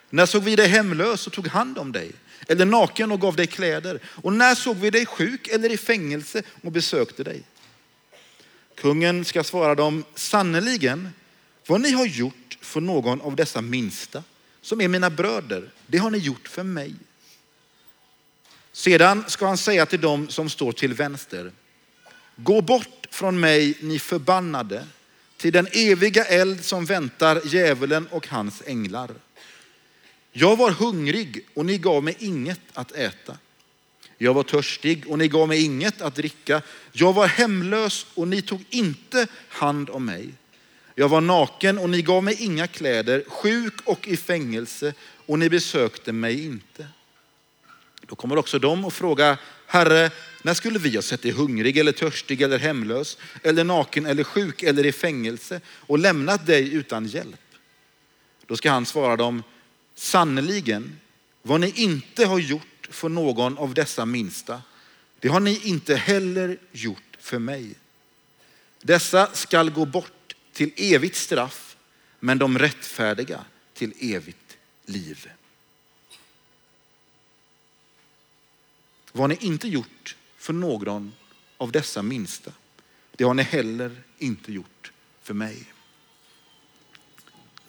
När 0.09 0.25
såg 0.25 0.43
vi 0.43 0.55
dig 0.55 0.67
hemlös 0.67 1.27
och 1.27 1.33
tog 1.33 1.47
hand 1.47 1.77
om 1.77 1.91
dig? 1.91 2.11
Eller 2.47 2.65
naken 2.65 3.11
och 3.11 3.21
gav 3.21 3.35
dig 3.35 3.47
kläder? 3.47 3.99
Och 4.05 4.33
när 4.33 4.55
såg 4.55 4.77
vi 4.77 4.89
dig 4.89 5.05
sjuk 5.05 5.47
eller 5.47 5.71
i 5.71 5.77
fängelse 5.77 6.43
och 6.63 6.71
besökte 6.71 7.23
dig? 7.23 7.43
Kungen 8.75 9.25
ska 9.25 9.43
svara 9.43 9.75
dem, 9.75 10.03
sannerligen, 10.15 11.09
vad 11.67 11.81
ni 11.81 11.91
har 11.91 12.05
gjort 12.05 12.57
för 12.61 12.81
någon 12.81 13.21
av 13.21 13.35
dessa 13.35 13.61
minsta, 13.61 14.23
som 14.61 14.81
är 14.81 14.87
mina 14.87 15.09
bröder, 15.09 15.71
det 15.87 15.97
har 15.97 16.09
ni 16.09 16.17
gjort 16.17 16.47
för 16.47 16.63
mig. 16.63 16.95
Sedan 18.71 19.23
ska 19.27 19.47
han 19.47 19.57
säga 19.57 19.85
till 19.85 20.01
dem 20.01 20.29
som 20.29 20.49
står 20.49 20.71
till 20.71 20.93
vänster, 20.93 21.51
gå 22.35 22.61
bort 22.61 23.07
från 23.11 23.39
mig 23.39 23.77
ni 23.81 23.99
förbannade 23.99 24.85
till 25.37 25.53
den 25.53 25.67
eviga 25.71 26.25
eld 26.25 26.65
som 26.65 26.85
väntar 26.85 27.41
djävulen 27.45 28.07
och 28.07 28.27
hans 28.27 28.63
änglar. 28.65 29.11
Jag 30.31 30.55
var 30.57 30.71
hungrig 30.71 31.45
och 31.53 31.65
ni 31.65 31.77
gav 31.77 32.03
mig 32.03 32.15
inget 32.19 32.61
att 32.73 32.91
äta. 32.91 33.37
Jag 34.17 34.33
var 34.33 34.43
törstig 34.43 35.07
och 35.07 35.17
ni 35.17 35.27
gav 35.27 35.47
mig 35.47 35.65
inget 35.65 36.01
att 36.01 36.15
dricka. 36.15 36.61
Jag 36.91 37.13
var 37.13 37.27
hemlös 37.27 38.05
och 38.13 38.27
ni 38.27 38.41
tog 38.41 38.63
inte 38.69 39.27
hand 39.49 39.89
om 39.89 40.05
mig. 40.05 40.29
Jag 40.95 41.09
var 41.09 41.21
naken 41.21 41.77
och 41.77 41.89
ni 41.89 42.01
gav 42.01 42.23
mig 42.23 42.35
inga 42.39 42.67
kläder, 42.67 43.23
sjuk 43.27 43.73
och 43.83 44.07
i 44.07 44.17
fängelse 44.17 44.93
och 45.25 45.39
ni 45.39 45.49
besökte 45.49 46.11
mig 46.11 46.45
inte. 46.45 46.87
Då 48.11 48.15
kommer 48.15 48.37
också 48.37 48.59
de 48.59 48.85
och 48.85 48.93
fråga, 48.93 49.37
Herre, 49.67 50.11
när 50.41 50.53
skulle 50.53 50.79
vi 50.79 50.95
ha 50.95 51.01
sett 51.01 51.21
dig 51.21 51.31
hungrig 51.31 51.77
eller 51.77 51.91
törstig 51.91 52.41
eller 52.41 52.59
hemlös 52.59 53.17
eller 53.43 53.63
naken 53.63 54.05
eller 54.05 54.23
sjuk 54.23 54.63
eller 54.63 54.85
i 54.85 54.91
fängelse 54.91 55.61
och 55.67 55.99
lämnat 55.99 56.45
dig 56.45 56.73
utan 56.73 57.05
hjälp? 57.05 57.41
Då 58.45 58.57
ska 58.57 58.71
han 58.71 58.85
svara 58.85 59.15
dem, 59.15 59.43
sannerligen, 59.95 60.99
vad 61.41 61.59
ni 61.59 61.73
inte 61.75 62.25
har 62.25 62.39
gjort 62.39 62.87
för 62.89 63.09
någon 63.09 63.57
av 63.57 63.73
dessa 63.73 64.05
minsta, 64.05 64.61
det 65.19 65.27
har 65.27 65.39
ni 65.39 65.61
inte 65.63 65.95
heller 65.95 66.57
gjort 66.71 67.17
för 67.19 67.39
mig. 67.39 67.75
Dessa 68.81 69.29
skall 69.33 69.69
gå 69.69 69.85
bort 69.85 70.35
till 70.53 70.71
evigt 70.75 71.15
straff, 71.15 71.75
men 72.19 72.37
de 72.37 72.59
rättfärdiga 72.59 73.45
till 73.73 73.93
evigt 73.99 74.57
liv. 74.85 75.29
Vad 79.11 79.29
ni 79.29 79.37
inte 79.39 79.67
gjort 79.67 80.15
för 80.37 80.53
någon 80.53 81.13
av 81.57 81.71
dessa 81.71 82.01
minsta, 82.01 82.51
det 83.15 83.23
har 83.23 83.33
ni 83.33 83.43
heller 83.43 84.03
inte 84.17 84.53
gjort 84.53 84.91
för 85.23 85.33
mig. 85.33 85.73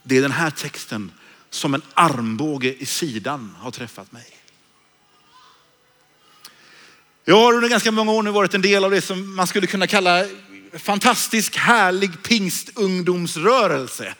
Det 0.02 0.16
är 0.16 0.22
den 0.22 0.30
här 0.30 0.50
texten 0.50 1.12
som 1.50 1.74
en 1.74 1.82
armbåge 1.94 2.74
i 2.74 2.86
sidan 2.86 3.56
har 3.58 3.70
träffat 3.70 4.12
mig. 4.12 4.26
Jag 7.24 7.36
har 7.36 7.54
under 7.54 7.68
ganska 7.68 7.90
många 7.90 8.12
år 8.12 8.22
nu 8.22 8.30
varit 8.30 8.54
en 8.54 8.62
del 8.62 8.84
av 8.84 8.90
det 8.90 9.00
som 9.00 9.34
man 9.36 9.46
skulle 9.46 9.66
kunna 9.66 9.86
kalla 9.86 10.26
fantastisk 10.72 11.56
härlig 11.56 12.22
pingstungdomsrörelse. 12.22 14.14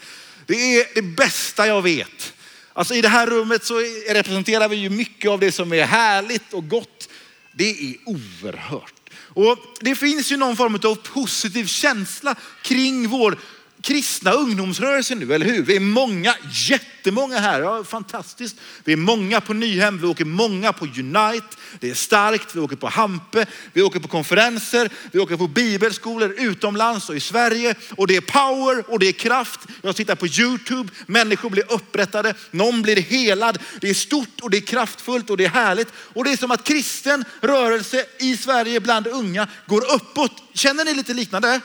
Det 0.46 0.54
är 0.54 0.94
det 0.94 1.02
bästa 1.02 1.66
jag 1.66 1.82
vet. 1.82 2.34
Alltså 2.72 2.94
i 2.94 3.00
det 3.00 3.08
här 3.08 3.26
rummet 3.26 3.64
så 3.64 3.74
representerar 4.08 4.68
vi 4.68 4.76
ju 4.76 4.90
mycket 4.90 5.30
av 5.30 5.40
det 5.40 5.52
som 5.52 5.72
är 5.72 5.84
härligt 5.84 6.52
och 6.52 6.68
gott. 6.68 7.08
Det 7.52 7.70
är 7.70 7.96
oerhört. 8.06 8.94
Och 9.34 9.58
det 9.80 9.94
finns 9.94 10.32
ju 10.32 10.36
någon 10.36 10.56
form 10.56 10.74
av 10.74 10.94
positiv 10.94 11.66
känsla 11.66 12.34
kring 12.62 13.08
vår 13.08 13.38
kristna 13.82 14.32
ungdomsrörelsen 14.32 15.18
nu, 15.18 15.34
eller 15.34 15.46
hur? 15.46 15.62
Vi 15.62 15.76
är 15.76 15.80
många, 15.80 16.34
jättemånga 16.52 17.38
här. 17.38 17.60
Ja, 17.60 17.84
fantastiskt. 17.84 18.56
Vi 18.84 18.92
är 18.92 18.96
många 18.96 19.40
på 19.40 19.52
Nyhem, 19.52 19.98
vi 19.98 20.06
åker 20.06 20.24
många 20.24 20.72
på 20.72 20.84
Unite. 20.84 21.46
Det 21.80 21.90
är 21.90 21.94
starkt. 21.94 22.54
Vi 22.54 22.60
åker 22.60 22.76
på 22.76 22.88
Hampe, 22.88 23.46
vi 23.72 23.82
åker 23.82 24.00
på 24.00 24.08
konferenser, 24.08 24.90
vi 25.12 25.18
åker 25.18 25.36
på 25.36 25.48
bibelskolor 25.48 26.34
utomlands 26.38 27.08
och 27.08 27.16
i 27.16 27.20
Sverige. 27.20 27.74
Och 27.90 28.06
det 28.06 28.16
är 28.16 28.20
power 28.20 28.90
och 28.92 28.98
det 28.98 29.08
är 29.08 29.12
kraft. 29.12 29.60
Jag 29.82 29.96
tittar 29.96 30.14
på 30.14 30.26
YouTube, 30.26 30.92
människor 31.06 31.50
blir 31.50 31.72
upprättade, 31.72 32.34
någon 32.50 32.82
blir 32.82 32.96
helad. 32.96 33.58
Det 33.80 33.90
är 33.90 33.94
stort 33.94 34.40
och 34.42 34.50
det 34.50 34.56
är 34.56 34.60
kraftfullt 34.60 35.30
och 35.30 35.36
det 35.36 35.44
är 35.44 35.48
härligt. 35.48 35.88
Och 35.96 36.24
det 36.24 36.32
är 36.32 36.36
som 36.36 36.50
att 36.50 36.64
kristen 36.64 37.24
rörelse 37.40 38.04
i 38.18 38.36
Sverige 38.36 38.80
bland 38.80 39.06
unga 39.06 39.48
går 39.66 39.94
uppåt. 39.94 40.32
Känner 40.54 40.84
ni 40.84 40.94
lite 40.94 41.14
liknande? 41.14 41.60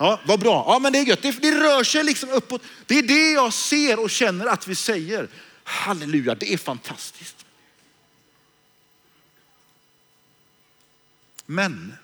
Ja, 0.00 0.20
vad 0.24 0.40
bra. 0.40 0.64
Ja, 0.66 0.78
men 0.78 0.92
det 0.92 0.98
är 0.98 1.04
gött. 1.04 1.22
Det, 1.22 1.30
det 1.30 1.60
rör 1.60 1.84
sig 1.84 2.04
liksom 2.04 2.30
uppåt. 2.30 2.62
Det 2.86 2.98
är 2.98 3.02
det 3.02 3.30
jag 3.30 3.52
ser 3.52 3.98
och 4.00 4.10
känner 4.10 4.46
att 4.46 4.68
vi 4.68 4.74
säger. 4.74 5.28
Halleluja, 5.64 6.34
det 6.34 6.52
är 6.52 6.58
fantastiskt. 6.58 7.46
Men 11.46 11.94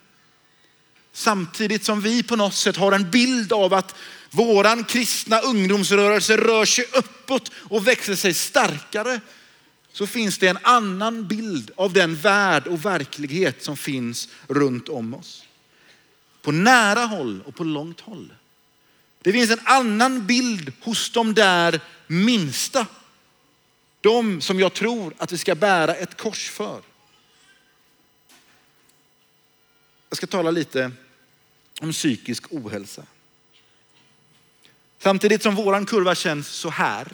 samtidigt 1.12 1.84
som 1.84 2.00
vi 2.00 2.22
på 2.22 2.36
något 2.36 2.54
sätt 2.54 2.76
har 2.76 2.92
en 2.92 3.10
bild 3.10 3.52
av 3.52 3.74
att 3.74 3.94
våran 4.30 4.84
kristna 4.84 5.40
ungdomsrörelse 5.40 6.36
rör 6.36 6.64
sig 6.64 6.84
uppåt 6.92 7.50
och 7.54 7.86
växer 7.86 8.14
sig 8.14 8.34
starkare 8.34 9.20
så 9.92 10.06
finns 10.06 10.38
det 10.38 10.48
en 10.48 10.58
annan 10.62 11.28
bild 11.28 11.70
av 11.76 11.92
den 11.92 12.16
värld 12.16 12.66
och 12.66 12.84
verklighet 12.84 13.64
som 13.64 13.76
finns 13.76 14.28
runt 14.48 14.88
om 14.88 15.14
oss. 15.14 15.45
På 16.46 16.52
nära 16.52 17.00
håll 17.00 17.42
och 17.46 17.54
på 17.54 17.64
långt 17.64 18.00
håll. 18.00 18.34
Det 19.22 19.32
finns 19.32 19.50
en 19.50 19.60
annan 19.64 20.26
bild 20.26 20.72
hos 20.80 21.10
de 21.10 21.34
där 21.34 21.80
minsta. 22.06 22.86
De 24.00 24.40
som 24.40 24.60
jag 24.60 24.74
tror 24.74 25.14
att 25.18 25.32
vi 25.32 25.38
ska 25.38 25.54
bära 25.54 25.94
ett 25.94 26.16
kors 26.16 26.50
för. 26.50 26.82
Jag 30.08 30.16
ska 30.16 30.26
tala 30.26 30.50
lite 30.50 30.92
om 31.80 31.92
psykisk 31.92 32.52
ohälsa. 32.52 33.02
Samtidigt 34.98 35.42
som 35.42 35.54
våran 35.54 35.86
kurva 35.86 36.14
känns 36.14 36.48
så 36.48 36.70
här 36.70 37.08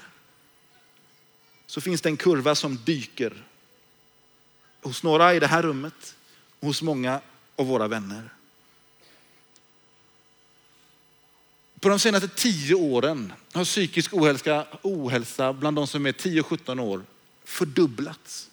så 1.66 1.80
finns 1.80 2.00
det 2.00 2.08
en 2.08 2.16
kurva 2.16 2.54
som 2.54 2.78
dyker 2.84 3.44
hos 4.82 5.02
några 5.02 5.34
i 5.34 5.40
det 5.40 5.46
här 5.46 5.62
rummet 5.62 6.16
och 6.60 6.66
hos 6.66 6.82
många 6.82 7.20
av 7.56 7.66
våra 7.66 7.88
vänner. 7.88 8.30
På 11.82 11.88
de 11.88 11.98
senaste 11.98 12.28
tio 12.28 12.74
åren 12.74 13.32
har 13.52 13.64
psykisk 13.64 14.14
ohälsa, 14.14 14.66
ohälsa 14.82 15.52
bland 15.52 15.76
de 15.76 15.86
som 15.86 16.06
är 16.06 16.12
10-17 16.12 16.80
år 16.80 17.04
fördubblats. 17.44 18.48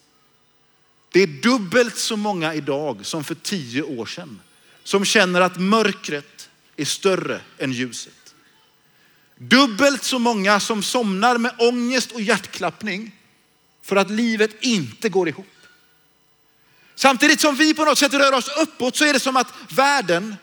Det 1.11 1.19
är 1.19 1.27
dubbelt 1.27 1.97
så 1.97 2.17
många 2.17 2.53
idag 2.53 3.05
som 3.05 3.23
för 3.23 3.35
tio 3.35 3.81
år 3.81 4.05
sedan 4.05 4.39
som 4.83 5.05
känner 5.05 5.41
att 5.41 5.59
mörkret 5.59 6.49
är 6.75 6.85
större 6.85 7.41
än 7.57 7.71
ljuset. 7.71 8.35
Dubbelt 9.35 10.03
så 10.03 10.19
många 10.19 10.59
som 10.59 10.83
somnar 10.83 11.37
med 11.37 11.55
ångest 11.57 12.11
och 12.11 12.21
hjärtklappning 12.21 13.15
för 13.81 13.95
att 13.95 14.09
livet 14.09 14.51
inte 14.61 15.09
går 15.09 15.29
ihop. 15.29 15.45
Samtidigt 16.95 17.41
som 17.41 17.55
vi 17.55 17.73
på 17.73 17.85
något 17.85 17.97
sätt 17.97 18.13
rör 18.13 18.33
oss 18.33 18.49
uppåt 18.61 18.95
så 18.95 19.05
är 19.05 19.13
det 19.13 19.19
som 19.19 19.37
att 19.37 19.53
världen 19.69 20.35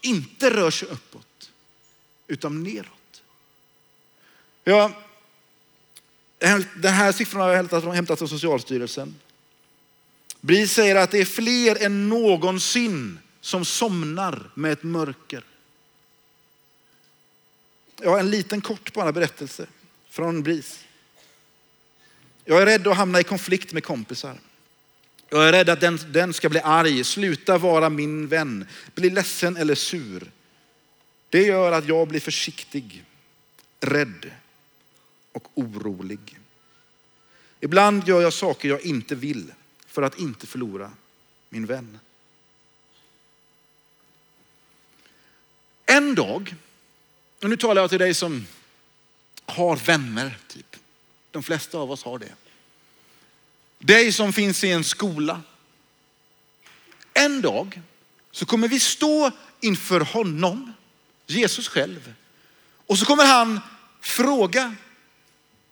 inte 0.00 0.50
rör 0.50 0.70
sig 0.70 0.88
uppåt, 0.88 1.26
utan 2.28 2.62
neråt. 2.62 3.22
Ja, 4.64 4.92
den 6.74 6.92
här 6.92 7.12
siffran 7.12 7.42
har 7.42 7.48
jag 7.48 7.92
hämtat 7.94 8.18
från 8.18 8.28
Socialstyrelsen. 8.28 9.14
BRIS 10.40 10.72
säger 10.72 10.96
att 10.96 11.10
det 11.10 11.18
är 11.18 11.24
fler 11.24 11.82
än 11.82 12.08
någonsin 12.08 13.18
som 13.40 13.64
somnar 13.64 14.50
med 14.54 14.72
ett 14.72 14.82
mörker. 14.82 15.44
Jag 18.00 18.10
har 18.10 18.18
en 18.18 18.30
liten 18.30 18.60
kort 18.60 18.92
bara 18.92 19.12
berättelse 19.12 19.66
från 20.08 20.42
BRIS. 20.42 20.84
Jag 22.44 22.62
är 22.62 22.66
rädd 22.66 22.86
att 22.86 22.96
hamna 22.96 23.20
i 23.20 23.24
konflikt 23.24 23.72
med 23.72 23.84
kompisar. 23.84 24.38
Jag 25.28 25.48
är 25.48 25.52
rädd 25.52 25.68
att 25.68 25.80
den, 25.80 25.98
den 26.08 26.34
ska 26.34 26.48
bli 26.48 26.60
arg, 26.60 27.04
sluta 27.04 27.58
vara 27.58 27.90
min 27.90 28.28
vän, 28.28 28.66
bli 28.94 29.10
ledsen 29.10 29.56
eller 29.56 29.74
sur. 29.74 30.30
Det 31.30 31.42
gör 31.42 31.72
att 31.72 31.88
jag 31.88 32.08
blir 32.08 32.20
försiktig, 32.20 33.04
rädd 33.80 34.30
och 35.32 35.48
orolig. 35.54 36.38
Ibland 37.60 38.08
gör 38.08 38.20
jag 38.20 38.32
saker 38.32 38.68
jag 38.68 38.80
inte 38.80 39.14
vill 39.14 39.52
för 39.86 40.02
att 40.02 40.18
inte 40.18 40.46
förlora 40.46 40.92
min 41.48 41.66
vän. 41.66 41.98
En 45.86 46.14
dag, 46.14 46.54
och 47.42 47.50
nu 47.50 47.56
talar 47.56 47.82
jag 47.82 47.90
till 47.90 47.98
dig 47.98 48.14
som 48.14 48.46
har 49.44 49.76
vänner, 49.76 50.38
typ. 50.48 50.76
De 51.30 51.42
flesta 51.42 51.78
av 51.78 51.90
oss 51.90 52.04
har 52.04 52.18
det. 52.18 52.34
Dig 53.78 54.12
som 54.12 54.32
finns 54.32 54.64
i 54.64 54.70
en 54.70 54.84
skola. 54.84 55.42
En 57.14 57.40
dag 57.40 57.80
så 58.30 58.46
kommer 58.46 58.68
vi 58.68 58.80
stå 58.80 59.30
inför 59.60 60.00
honom, 60.00 60.72
Jesus 61.30 61.68
själv. 61.68 62.14
Och 62.86 62.98
så 62.98 63.04
kommer 63.04 63.24
han 63.24 63.60
fråga, 64.00 64.74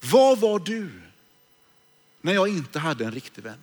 vad 0.00 0.38
var 0.38 0.58
du 0.58 0.90
när 2.20 2.34
jag 2.34 2.48
inte 2.48 2.78
hade 2.78 3.04
en 3.04 3.12
riktig 3.12 3.44
vän? 3.44 3.62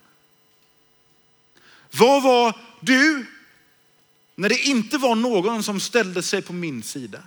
Vad 1.92 2.24
var 2.24 2.60
du 2.80 3.26
när 4.36 4.50
det 4.50 4.60
inte 4.60 4.98
var 4.98 5.16
någon 5.16 5.64
som 5.64 5.80
ställde 5.80 6.24
sig 6.24 6.42
på 6.42 6.54
min 6.54 6.84
sida? 6.84 7.24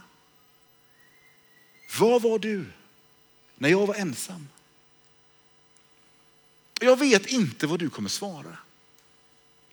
Vad 1.98 2.22
var 2.22 2.38
du 2.38 2.64
när 3.54 3.68
jag 3.68 3.86
var 3.86 3.94
ensam? 3.94 4.48
Jag 6.80 6.98
vet 6.98 7.26
inte 7.26 7.66
vad 7.66 7.78
du 7.78 7.90
kommer 7.90 8.08
svara. 8.08 8.58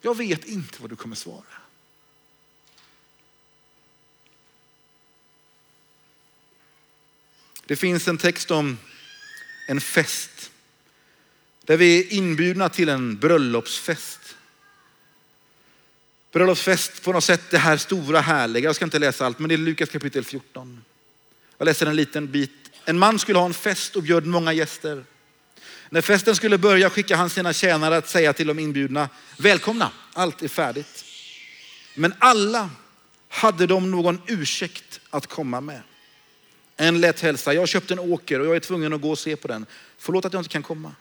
Jag 0.02 0.18
vet 0.18 0.46
inte 0.46 0.82
vad 0.82 0.90
du 0.90 0.96
kommer 0.96 1.16
svara. 1.16 1.63
Det 7.66 7.76
finns 7.76 8.08
en 8.08 8.18
text 8.18 8.52
om 8.52 8.78
en 9.68 9.82
fest 9.82 10.52
där 11.66 11.78
vi 11.78 12.00
är 12.00 12.14
inbjudna 12.14 12.70
till 12.70 12.90
en 12.90 13.18
bröllopsfest. 13.18 14.20
Bröllopsfest 16.32 17.04
på 17.04 17.12
något 17.12 17.24
sätt 17.24 17.42
det 17.50 17.58
här 17.58 17.78
stora 17.78 18.22
härliga. 18.22 18.70
Jag 18.70 18.76
ska 18.76 18.86
inte 18.86 19.00
läsa 19.00 19.26
allt 19.26 19.40
men 19.40 19.50
det 19.50 19.56
är 19.56 19.58
Lukas 19.58 19.90
kapitel 19.90 20.24
14. 20.24 20.84
Jag 21.58 21.66
läser 21.66 21.86
en 21.86 21.96
liten 21.96 22.32
bit. 22.32 22.52
En 22.86 23.00
man 23.00 23.20
skulle 23.20 23.40
ha 23.40 23.46
en 23.46 23.54
fest 23.54 23.96
och 23.96 24.04
bjöd 24.04 24.26
många 24.26 24.54
gäster. 24.54 25.04
När 25.90 26.02
festen 26.02 26.36
skulle 26.36 26.58
börja 26.58 26.90
skickade 26.90 27.18
han 27.18 27.30
sina 27.30 27.54
tjänare 27.54 27.98
att 27.98 28.10
säga 28.10 28.34
till 28.34 28.48
de 28.48 28.60
inbjudna, 28.60 29.10
välkomna, 29.38 29.92
allt 30.14 30.42
är 30.42 30.48
färdigt. 30.48 31.06
Men 31.96 32.14
alla 32.20 32.70
hade 33.30 33.68
de 33.68 33.92
någon 33.92 34.22
ursäkt 34.28 35.00
att 35.10 35.28
komma 35.28 35.62
med. 35.62 35.82
En 36.84 37.02
lätt 37.02 37.20
hälsa, 37.20 37.54
jag 37.54 37.62
har 37.62 37.68
köpt 37.68 37.92
en 37.92 38.00
åker 38.00 38.40
och 38.40 38.46
jag 38.46 38.56
är 38.56 38.60
tvungen 38.60 38.94
att 38.94 39.02
gå 39.02 39.12
och 39.12 39.20
se 39.20 39.36
på 39.36 39.48
den. 39.48 39.66
Förlåt 39.98 40.26
att 40.26 40.34
jag 40.34 40.40
inte 40.40 40.50
kan 40.50 40.64
komma. 40.64 40.96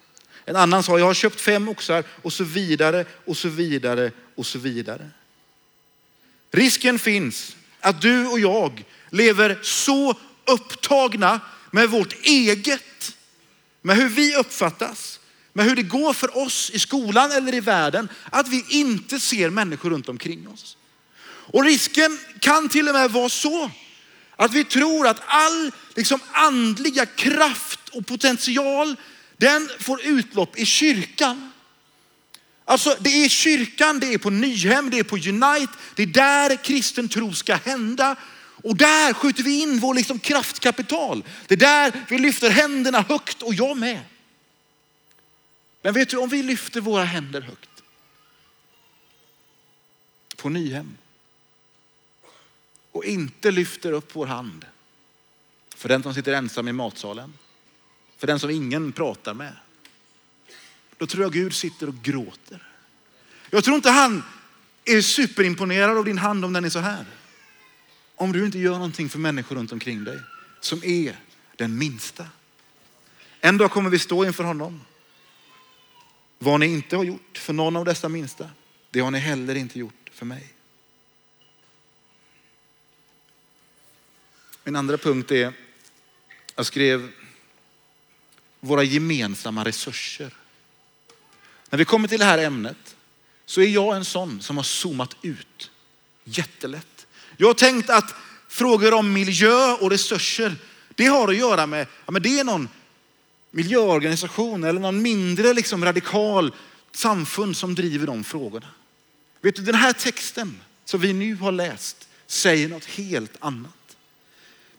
En 0.44 0.56
annan 0.56 0.82
sa, 0.82 0.98
jag 0.98 1.06
har 1.06 1.14
köpt 1.14 1.40
fem 1.40 1.68
oxar 1.68 2.04
och 2.22 2.32
så 2.32 2.44
vidare 2.44 3.04
och 3.24 3.36
så 3.36 3.48
vidare 3.48 4.10
och 4.34 4.46
så 4.46 4.58
vidare. 4.58 5.10
Risken 6.50 6.98
finns 6.98 7.56
att 7.80 8.00
du 8.00 8.26
och 8.26 8.40
jag 8.40 8.84
lever 9.10 9.58
så 9.62 10.14
upptagna 10.46 11.40
med 11.70 11.90
vårt 11.90 12.12
eget 12.22 13.16
med 13.82 13.96
hur 13.96 14.08
vi 14.08 14.36
uppfattas, 14.36 15.20
med 15.52 15.64
hur 15.64 15.76
det 15.76 15.82
går 15.82 16.12
för 16.12 16.38
oss 16.38 16.70
i 16.70 16.78
skolan 16.78 17.32
eller 17.32 17.54
i 17.54 17.60
världen, 17.60 18.08
att 18.30 18.48
vi 18.48 18.64
inte 18.68 19.20
ser 19.20 19.50
människor 19.50 19.90
runt 19.90 20.08
omkring 20.08 20.48
oss. 20.48 20.76
Och 21.24 21.64
risken 21.64 22.18
kan 22.40 22.68
till 22.68 22.88
och 22.88 22.94
med 22.94 23.10
vara 23.10 23.28
så 23.28 23.70
att 24.44 24.54
vi 24.54 24.64
tror 24.64 25.06
att 25.06 25.22
all 25.26 25.72
liksom, 25.94 26.20
andliga 26.32 27.06
kraft 27.06 27.88
och 27.88 28.06
potential, 28.06 28.96
den 29.36 29.68
får 29.78 30.02
utlopp 30.02 30.58
i 30.58 30.66
kyrkan. 30.66 31.52
Alltså 32.64 32.96
det 33.00 33.10
är 33.10 33.26
i 33.26 33.28
kyrkan, 33.28 34.00
det 34.00 34.14
är 34.14 34.18
på 34.18 34.30
Nyhem, 34.30 34.90
det 34.90 34.98
är 34.98 35.04
på 35.04 35.16
Unite, 35.16 35.72
det 35.94 36.02
är 36.02 36.06
där 36.06 36.64
kristen 36.64 37.08
tro 37.08 37.32
ska 37.32 37.54
hända. 37.54 38.16
Och 38.64 38.76
där 38.76 39.12
skjuter 39.12 39.42
vi 39.42 39.60
in 39.60 39.78
vår 39.78 39.94
liksom 39.94 40.18
kraftkapital. 40.18 41.24
Det 41.46 41.54
är 41.54 41.58
där 41.58 41.92
vi 42.08 42.18
lyfter 42.18 42.50
händerna 42.50 43.04
högt 43.08 43.42
och 43.42 43.54
jag 43.54 43.76
med. 43.76 44.00
Men 45.82 45.94
vet 45.94 46.08
du, 46.08 46.16
om 46.16 46.28
vi 46.28 46.42
lyfter 46.42 46.80
våra 46.80 47.04
händer 47.04 47.40
högt 47.40 47.68
på 50.36 50.48
Nyhem 50.48 50.96
och 52.92 53.04
inte 53.04 53.50
lyfter 53.50 53.92
upp 53.92 54.16
vår 54.16 54.26
hand 54.26 54.66
för 55.76 55.88
den 55.88 56.02
som 56.02 56.14
sitter 56.14 56.32
ensam 56.32 56.68
i 56.68 56.72
matsalen, 56.72 57.32
för 58.18 58.26
den 58.26 58.40
som 58.40 58.50
ingen 58.50 58.92
pratar 58.92 59.34
med. 59.34 59.56
Då 60.96 61.06
tror 61.06 61.22
jag 61.22 61.32
Gud 61.32 61.54
sitter 61.54 61.88
och 61.88 61.94
gråter. 62.02 62.68
Jag 63.50 63.64
tror 63.64 63.76
inte 63.76 63.90
han 63.90 64.22
är 64.84 65.00
superimponerad 65.00 65.98
av 65.98 66.04
din 66.04 66.18
hand 66.18 66.44
om 66.44 66.52
den 66.52 66.64
är 66.64 66.68
så 66.68 66.78
här. 66.78 67.06
Om 68.16 68.32
du 68.32 68.46
inte 68.46 68.58
gör 68.58 68.72
någonting 68.72 69.08
för 69.08 69.18
människor 69.18 69.56
runt 69.56 69.72
omkring 69.72 70.04
dig 70.04 70.20
som 70.60 70.84
är 70.84 71.16
den 71.56 71.78
minsta. 71.78 72.26
En 73.40 73.58
dag 73.58 73.70
kommer 73.70 73.90
vi 73.90 73.98
stå 73.98 74.24
inför 74.24 74.44
honom. 74.44 74.80
Vad 76.38 76.60
ni 76.60 76.66
inte 76.66 76.96
har 76.96 77.04
gjort 77.04 77.38
för 77.38 77.52
någon 77.52 77.76
av 77.76 77.84
dessa 77.84 78.08
minsta, 78.08 78.50
det 78.90 79.00
har 79.00 79.10
ni 79.10 79.18
heller 79.18 79.54
inte 79.54 79.78
gjort 79.78 80.10
för 80.12 80.26
mig. 80.26 80.52
Min 84.64 84.76
andra 84.76 84.98
punkt 84.98 85.30
är, 85.30 85.52
jag 86.56 86.66
skrev 86.66 87.10
våra 88.60 88.82
gemensamma 88.82 89.64
resurser. 89.64 90.34
När 91.70 91.78
vi 91.78 91.84
kommer 91.84 92.08
till 92.08 92.18
det 92.18 92.24
här 92.24 92.38
ämnet 92.38 92.96
så 93.46 93.60
är 93.60 93.68
jag 93.68 93.96
en 93.96 94.04
sån 94.04 94.42
som 94.42 94.56
har 94.56 94.64
zoomat 94.64 95.16
ut 95.22 95.70
jättelätt. 96.24 97.06
Jag 97.36 97.46
har 97.46 97.54
tänkt 97.54 97.90
att 97.90 98.14
frågor 98.48 98.94
om 98.94 99.12
miljö 99.12 99.72
och 99.72 99.90
resurser, 99.90 100.56
det 100.94 101.06
har 101.06 101.28
att 101.28 101.36
göra 101.36 101.66
med, 101.66 101.86
ja, 102.06 102.12
men 102.12 102.22
det 102.22 102.38
är 102.38 102.44
någon 102.44 102.68
miljöorganisation 103.50 104.64
eller 104.64 104.80
någon 104.80 105.02
mindre 105.02 105.52
liksom 105.52 105.84
radikal 105.84 106.54
samfund 106.92 107.56
som 107.56 107.74
driver 107.74 108.06
de 108.06 108.24
frågorna. 108.24 108.68
Vet 109.40 109.56
du, 109.56 109.62
den 109.62 109.74
här 109.74 109.92
texten 109.92 110.60
som 110.84 111.00
vi 111.00 111.12
nu 111.12 111.34
har 111.34 111.52
läst 111.52 112.08
säger 112.26 112.68
något 112.68 112.84
helt 112.84 113.36
annat. 113.38 113.72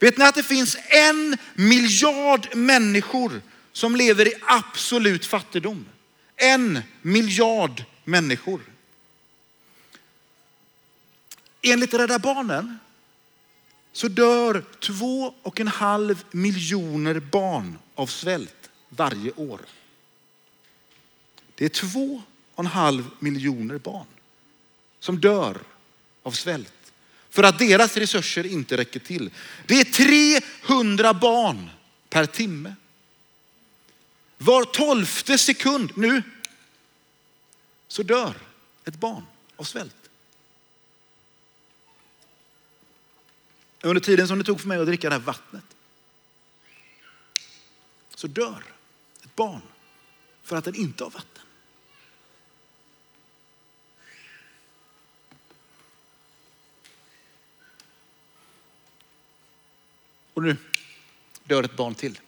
Vet 0.03 0.17
ni 0.17 0.25
att 0.25 0.35
det 0.35 0.43
finns 0.43 0.77
en 0.89 1.37
miljard 1.53 2.55
människor 2.55 3.41
som 3.71 3.95
lever 3.95 4.27
i 4.27 4.33
absolut 4.41 5.25
fattigdom? 5.25 5.85
En 6.35 6.81
miljard 7.01 7.83
människor. 8.03 8.61
Enligt 11.61 11.93
Rädda 11.93 12.19
Barnen 12.19 12.79
så 13.91 14.07
dör 14.07 14.63
två 14.79 15.33
och 15.41 15.59
en 15.59 15.67
halv 15.67 16.23
miljoner 16.31 17.19
barn 17.19 17.77
av 17.95 18.07
svält 18.07 18.69
varje 18.89 19.31
år. 19.31 19.59
Det 21.55 21.65
är 21.65 21.69
två 21.69 22.21
och 22.55 22.63
en 22.63 22.71
halv 22.71 23.09
miljoner 23.19 23.77
barn 23.77 24.07
som 24.99 25.19
dör 25.19 25.57
av 26.23 26.31
svält 26.31 26.82
för 27.33 27.43
att 27.43 27.59
deras 27.59 27.97
resurser 27.97 28.45
inte 28.45 28.77
räcker 28.77 28.99
till. 28.99 29.31
Det 29.65 29.79
är 29.79 29.83
300 30.63 31.13
barn 31.13 31.69
per 32.09 32.25
timme. 32.25 32.75
Var 34.37 34.63
tolfte 34.63 35.37
sekund 35.37 35.91
nu 35.95 36.23
så 37.87 38.03
dör 38.03 38.33
ett 38.85 38.95
barn 38.95 39.23
av 39.55 39.63
svält. 39.63 39.95
Under 43.81 44.01
tiden 44.01 44.27
som 44.27 44.37
det 44.37 44.43
tog 44.43 44.61
för 44.61 44.67
mig 44.67 44.79
att 44.79 44.87
dricka 44.87 45.09
det 45.09 45.15
här 45.15 45.21
vattnet 45.21 45.65
så 48.15 48.27
dör 48.27 48.63
ett 49.23 49.35
barn 49.35 49.61
för 50.43 50.55
att 50.55 50.65
den 50.65 50.75
inte 50.75 51.03
har 51.03 51.11
vatten. 51.11 51.42
Och 60.33 60.43
nu 60.43 60.57
dör 61.43 61.63
ett 61.63 61.75
barn 61.75 61.95
till. 61.95 62.19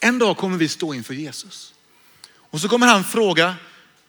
En 0.00 0.18
dag 0.18 0.36
kommer 0.36 0.56
vi 0.56 0.68
stå 0.68 0.94
inför 0.94 1.14
Jesus. 1.14 1.74
Och 2.30 2.60
så 2.60 2.68
kommer 2.68 2.86
han 2.86 3.04
fråga, 3.04 3.56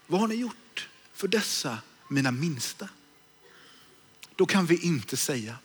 vad 0.08 0.22
har 0.22 0.28
ni 0.28 0.36
gjort 0.36 0.90
för 1.14 1.28
dessa 1.28 1.78
mina 2.08 2.32
minsta? 2.32 2.90
Då 4.36 4.46
kan 4.46 4.66
vi 4.66 4.86
inte 4.86 5.18
säga, 5.18 5.58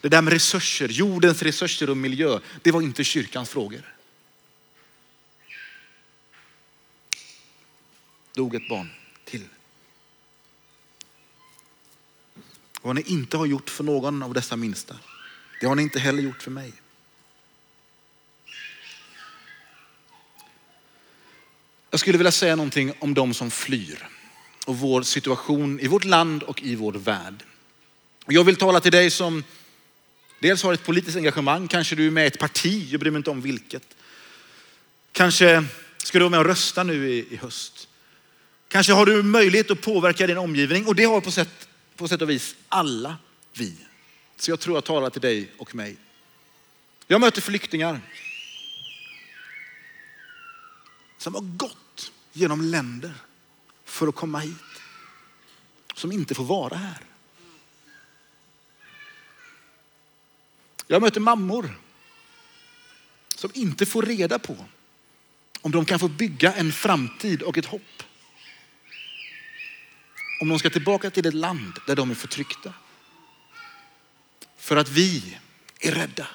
det 0.00 0.08
där 0.08 0.22
med 0.22 0.32
resurser, 0.32 0.88
jordens 0.88 1.42
resurser 1.42 1.90
och 1.90 1.96
miljö, 1.96 2.38
det 2.62 2.70
var 2.70 2.82
inte 2.82 3.04
kyrkans 3.04 3.50
frågor. 3.50 3.94
Dog 8.34 8.54
ett 8.54 8.68
barn 8.68 8.90
till. 9.24 9.44
Vad 12.82 12.94
ni 12.94 13.02
inte 13.06 13.36
har 13.36 13.46
gjort 13.46 13.70
för 13.70 13.84
någon 13.84 14.22
av 14.22 14.34
dessa 14.34 14.56
minsta, 14.56 14.96
det 15.60 15.66
har 15.66 15.74
ni 15.74 15.82
inte 15.82 15.98
heller 15.98 16.22
gjort 16.22 16.42
för 16.42 16.50
mig. 16.50 16.72
Jag 21.90 22.00
skulle 22.00 22.18
vilja 22.18 22.32
säga 22.32 22.56
någonting 22.56 22.92
om 22.98 23.14
de 23.14 23.34
som 23.34 23.50
flyr 23.50 24.08
och 24.66 24.78
vår 24.78 25.02
situation 25.02 25.80
i 25.80 25.86
vårt 25.86 26.04
land 26.04 26.42
och 26.42 26.62
i 26.62 26.74
vår 26.74 26.92
värld. 26.92 27.44
Jag 28.26 28.44
vill 28.44 28.56
tala 28.56 28.80
till 28.80 28.92
dig 28.92 29.10
som 29.10 29.44
dels 30.40 30.62
har 30.62 30.72
ett 30.72 30.84
politiskt 30.84 31.16
engagemang, 31.16 31.68
kanske 31.68 31.96
du 31.96 32.06
är 32.06 32.10
med 32.10 32.24
i 32.24 32.26
ett 32.26 32.38
parti, 32.38 32.88
jag 32.90 33.00
bryr 33.00 33.10
mig 33.10 33.18
inte 33.18 33.30
om 33.30 33.40
vilket. 33.40 33.96
Kanske 35.12 35.64
ska 35.98 36.18
du 36.18 36.24
vara 36.24 36.30
med 36.30 36.40
och 36.40 36.46
rösta 36.46 36.82
nu 36.82 37.10
i, 37.10 37.26
i 37.30 37.36
höst. 37.36 37.88
Kanske 38.68 38.92
har 38.92 39.06
du 39.06 39.22
möjlighet 39.22 39.70
att 39.70 39.80
påverka 39.80 40.26
din 40.26 40.38
omgivning 40.38 40.86
och 40.86 40.94
det 40.94 41.04
har 41.04 41.20
på 41.20 41.30
sätt, 41.30 41.68
på 42.02 42.08
sätt 42.08 42.22
och 42.22 42.30
vis 42.30 42.56
alla 42.68 43.16
vi. 43.52 43.76
Så 44.36 44.50
jag 44.50 44.60
tror 44.60 44.76
jag 44.76 44.84
talar 44.84 45.10
till 45.10 45.20
dig 45.20 45.50
och 45.58 45.74
mig. 45.74 45.96
Jag 47.06 47.20
möter 47.20 47.40
flyktingar 47.40 48.00
som 51.18 51.34
har 51.34 51.42
gått 51.42 52.12
genom 52.32 52.60
länder 52.60 53.14
för 53.84 54.08
att 54.08 54.14
komma 54.14 54.38
hit. 54.38 54.56
Som 55.94 56.12
inte 56.12 56.34
får 56.34 56.44
vara 56.44 56.76
här. 56.76 57.00
Jag 60.86 61.02
möter 61.02 61.20
mammor 61.20 61.78
som 63.34 63.50
inte 63.54 63.86
får 63.86 64.02
reda 64.02 64.38
på 64.38 64.56
om 65.60 65.70
de 65.70 65.84
kan 65.84 65.98
få 65.98 66.08
bygga 66.08 66.54
en 66.54 66.72
framtid 66.72 67.42
och 67.42 67.58
ett 67.58 67.66
hopp. 67.66 68.02
Om 70.42 70.48
de 70.48 70.58
ska 70.58 70.70
tillbaka 70.70 71.10
till 71.10 71.26
ett 71.26 71.34
land 71.34 71.78
där 71.86 71.96
de 71.96 72.10
är 72.10 72.14
förtryckta. 72.14 72.72
För 74.58 74.76
att 74.76 74.88
vi 74.88 75.38
är 75.80 75.92
rädda 75.92 76.26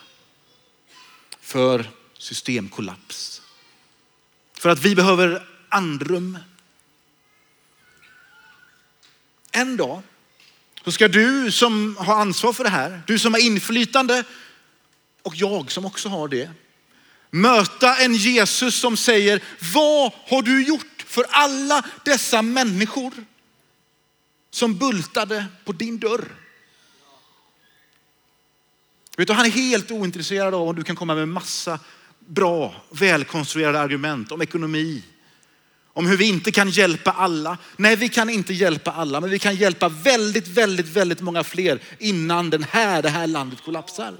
för 1.41 1.89
systemkollaps. 2.17 3.41
För 4.53 4.69
att 4.69 4.79
vi 4.79 4.95
behöver 4.95 5.47
andrum. 5.69 6.37
En 9.51 9.77
dag 9.77 10.01
så 10.83 10.91
ska 10.91 11.07
du 11.07 11.51
som 11.51 11.97
har 11.97 12.15
ansvar 12.15 12.53
för 12.53 12.63
det 12.63 12.69
här, 12.69 13.01
du 13.07 13.19
som 13.19 13.33
har 13.33 13.41
inflytande 13.41 14.23
och 15.21 15.35
jag 15.35 15.71
som 15.71 15.85
också 15.85 16.09
har 16.09 16.27
det, 16.27 16.51
möta 17.31 17.97
en 17.97 18.15
Jesus 18.15 18.75
som 18.75 18.97
säger, 18.97 19.43
vad 19.73 20.11
har 20.27 20.41
du 20.41 20.63
gjort 20.63 21.05
för 21.05 21.25
alla 21.29 21.85
dessa 22.03 22.41
människor 22.41 23.13
som 24.51 24.77
bultade 24.77 25.45
på 25.65 25.71
din 25.71 25.99
dörr? 25.99 26.25
Vet 29.17 29.27
du, 29.27 29.33
han 29.33 29.45
är 29.45 29.49
helt 29.49 29.91
ointresserad 29.91 30.53
av 30.53 30.67
om 30.67 30.75
du 30.75 30.83
kan 30.83 30.95
komma 30.95 31.15
med 31.15 31.27
massa 31.27 31.79
bra, 32.19 32.75
välkonstruerade 32.91 33.79
argument 33.79 34.31
om 34.31 34.41
ekonomi, 34.41 35.03
om 35.93 36.07
hur 36.07 36.17
vi 36.17 36.25
inte 36.25 36.51
kan 36.51 36.69
hjälpa 36.69 37.11
alla. 37.11 37.57
Nej, 37.77 37.95
vi 37.95 38.09
kan 38.09 38.29
inte 38.29 38.53
hjälpa 38.53 38.91
alla, 38.91 39.21
men 39.21 39.29
vi 39.29 39.39
kan 39.39 39.55
hjälpa 39.55 39.89
väldigt, 39.89 40.47
väldigt, 40.47 40.87
väldigt 40.87 41.21
många 41.21 41.43
fler 41.43 41.79
innan 41.99 42.49
den 42.49 42.63
här, 42.63 43.01
det 43.01 43.09
här 43.09 43.27
landet 43.27 43.59
kollapsar. 43.65 44.13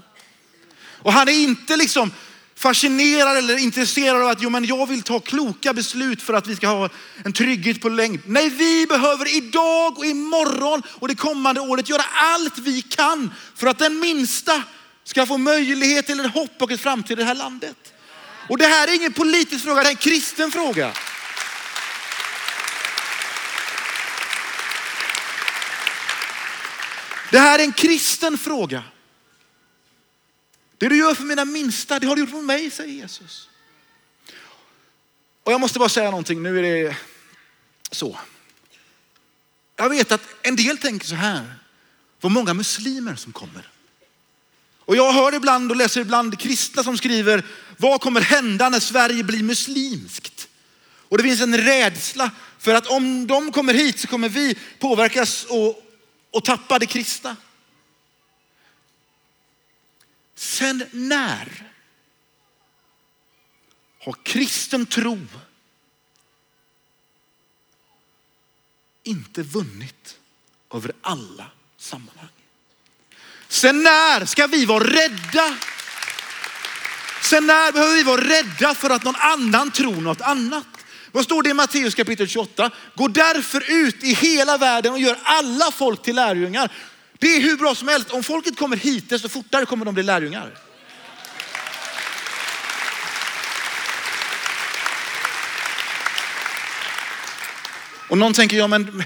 Och 1.02 1.12
han 1.12 1.28
är 1.28 1.32
inte 1.32 1.76
liksom 1.76 2.10
fascinerad 2.58 3.36
eller 3.36 3.58
intresserad 3.58 4.22
av 4.22 4.28
att 4.28 4.42
jo, 4.42 4.50
men 4.50 4.64
jag 4.64 4.86
vill 4.86 5.02
ta 5.02 5.20
kloka 5.20 5.72
beslut 5.72 6.22
för 6.22 6.34
att 6.34 6.46
vi 6.46 6.56
ska 6.56 6.66
ha 6.66 6.88
en 7.24 7.32
trygghet 7.32 7.80
på 7.80 7.88
längd. 7.88 8.20
Nej, 8.26 8.48
vi 8.48 8.86
behöver 8.86 9.36
idag 9.36 9.98
och 9.98 10.06
imorgon 10.06 10.82
och 10.88 11.08
det 11.08 11.14
kommande 11.14 11.60
året 11.60 11.88
göra 11.88 12.02
allt 12.14 12.58
vi 12.58 12.82
kan 12.82 13.34
för 13.54 13.66
att 13.66 13.78
den 13.78 14.00
minsta 14.00 14.62
ska 15.04 15.26
få 15.26 15.38
möjlighet 15.38 16.06
till 16.06 16.20
ett 16.20 16.34
hopp 16.34 16.62
och 16.62 16.70
ett 16.70 16.80
framtid 16.80 17.18
i 17.18 17.20
det 17.20 17.26
här 17.26 17.34
landet. 17.34 17.94
Och 18.48 18.58
det 18.58 18.66
här 18.66 18.88
är 18.88 18.94
ingen 18.94 19.12
politisk 19.12 19.64
fråga, 19.64 19.82
det 19.82 19.88
är 19.88 19.90
en 19.90 19.96
kristen 19.96 20.50
fråga. 20.50 20.92
Det 27.30 27.38
här 27.38 27.58
är 27.58 27.62
en 27.62 27.72
kristen 27.72 28.38
fråga. 28.38 28.82
Det 30.78 30.88
du 30.88 30.96
gör 30.96 31.14
för 31.14 31.24
mina 31.24 31.44
minsta, 31.44 31.98
det 31.98 32.06
har 32.06 32.16
du 32.16 32.20
gjort 32.20 32.30
för 32.30 32.42
mig, 32.42 32.70
säger 32.70 32.92
Jesus. 32.92 33.48
Och 35.44 35.52
jag 35.52 35.60
måste 35.60 35.78
bara 35.78 35.88
säga 35.88 36.10
någonting, 36.10 36.42
nu 36.42 36.58
är 36.58 36.62
det 36.62 36.96
så. 37.90 38.18
Jag 39.76 39.88
vet 39.88 40.12
att 40.12 40.22
en 40.42 40.56
del 40.56 40.78
tänker 40.78 41.06
så 41.06 41.14
här, 41.14 41.54
vad 42.20 42.32
många 42.32 42.54
muslimer 42.54 43.16
som 43.16 43.32
kommer. 43.32 43.68
Och 44.78 44.96
jag 44.96 45.12
hör 45.12 45.34
ibland 45.34 45.70
och 45.70 45.76
läser 45.76 46.00
ibland 46.00 46.38
kristna 46.38 46.82
som 46.82 46.96
skriver, 46.96 47.46
vad 47.76 48.00
kommer 48.00 48.20
hända 48.20 48.68
när 48.68 48.80
Sverige 48.80 49.24
blir 49.24 49.42
muslimskt? 49.42 50.48
Och 51.08 51.18
det 51.18 51.24
finns 51.24 51.40
en 51.40 51.58
rädsla 51.58 52.30
för 52.58 52.74
att 52.74 52.86
om 52.86 53.26
de 53.26 53.52
kommer 53.52 53.74
hit 53.74 54.00
så 54.00 54.06
kommer 54.06 54.28
vi 54.28 54.58
påverkas 54.78 55.44
och, 55.44 55.82
och 56.30 56.44
tappa 56.44 56.78
det 56.78 56.86
kristna. 56.86 57.36
Sen 60.38 60.84
när 60.90 61.62
har 64.00 64.16
kristen 64.22 64.86
tro 64.86 65.18
inte 69.02 69.42
vunnit 69.42 70.18
över 70.74 70.92
alla 71.00 71.46
sammanhang? 71.76 72.28
Sen 73.48 73.82
när 73.82 74.24
ska 74.24 74.46
vi 74.46 74.64
vara 74.64 74.84
rädda? 74.84 75.56
Sen 77.22 77.46
när 77.46 77.72
behöver 77.72 77.94
vi 77.96 78.02
vara 78.02 78.20
rädda 78.20 78.74
för 78.74 78.90
att 78.90 79.04
någon 79.04 79.16
annan 79.16 79.70
tror 79.70 80.00
något 80.00 80.20
annat? 80.20 80.66
Vad 81.12 81.24
står 81.24 81.42
det 81.42 81.50
i 81.50 81.54
Matteus 81.54 81.94
kapitel 81.94 82.28
28? 82.28 82.70
Gå 82.94 83.08
därför 83.08 83.70
ut 83.70 84.04
i 84.04 84.14
hela 84.14 84.58
världen 84.58 84.92
och 84.92 85.00
gör 85.00 85.18
alla 85.22 85.70
folk 85.70 86.02
till 86.02 86.16
lärjungar. 86.16 86.72
Det 87.18 87.36
är 87.36 87.40
hur 87.40 87.56
bra 87.56 87.74
som 87.74 87.88
helst. 87.88 88.10
Om 88.10 88.22
folket 88.22 88.56
kommer 88.56 88.76
hit, 88.76 89.08
desto 89.08 89.28
fortare 89.28 89.66
kommer 89.66 89.84
de 89.84 89.94
bli 89.94 90.02
lärjungar. 90.02 90.58
Och 98.08 98.18
någon 98.18 98.34
tänker, 98.34 98.56
ja 98.56 98.66
men 98.66 99.04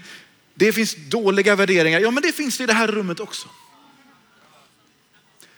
det 0.55 0.73
finns 0.73 0.95
dåliga 1.09 1.57
värderingar. 1.57 2.01
Ja 2.01 2.11
men 2.11 2.23
det 2.23 2.33
finns 2.33 2.59
det 2.59 2.65
i 2.65 2.67
det 2.67 2.73
här 2.73 2.87
rummet 2.87 3.21
också. 3.21 3.49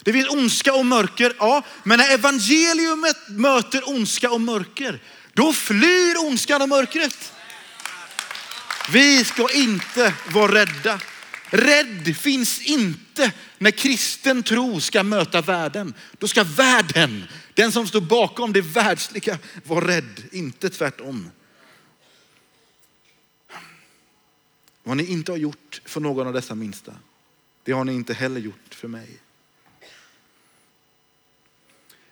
Det 0.02 0.12
finns 0.12 0.28
ondska 0.28 0.74
och 0.74 0.86
mörker, 0.86 1.36
ja. 1.38 1.62
Men 1.82 1.98
när 1.98 2.14
evangeliumet 2.14 3.16
möter 3.28 3.88
ondska 3.88 4.30
och 4.30 4.40
mörker, 4.40 5.02
då 5.32 5.52
flyr 5.52 6.26
ondskan 6.26 6.62
och 6.62 6.68
mörkret. 6.68 7.32
Vi 8.92 9.24
ska 9.24 9.52
inte 9.52 10.12
vara 10.28 10.54
rädda. 10.54 11.00
Rädd 11.54 12.16
finns 12.16 12.60
inte 12.62 13.32
när 13.58 13.70
kristen 13.70 14.42
tro 14.42 14.80
ska 14.80 15.02
möta 15.02 15.40
världen. 15.40 15.94
Då 16.18 16.28
ska 16.28 16.44
världen, 16.44 17.24
den 17.54 17.72
som 17.72 17.86
står 17.86 18.00
bakom 18.00 18.52
det 18.52 18.60
världsliga, 18.60 19.38
vara 19.64 19.88
rädd, 19.88 20.22
inte 20.32 20.70
tvärtom. 20.70 21.30
Vad 24.82 24.96
ni 24.96 25.04
inte 25.04 25.32
har 25.32 25.36
gjort 25.36 25.80
för 25.84 26.00
någon 26.00 26.26
av 26.26 26.32
dessa 26.32 26.54
minsta, 26.54 26.94
det 27.62 27.72
har 27.72 27.84
ni 27.84 27.92
inte 27.92 28.14
heller 28.14 28.40
gjort 28.40 28.74
för 28.74 28.88
mig. 28.88 29.18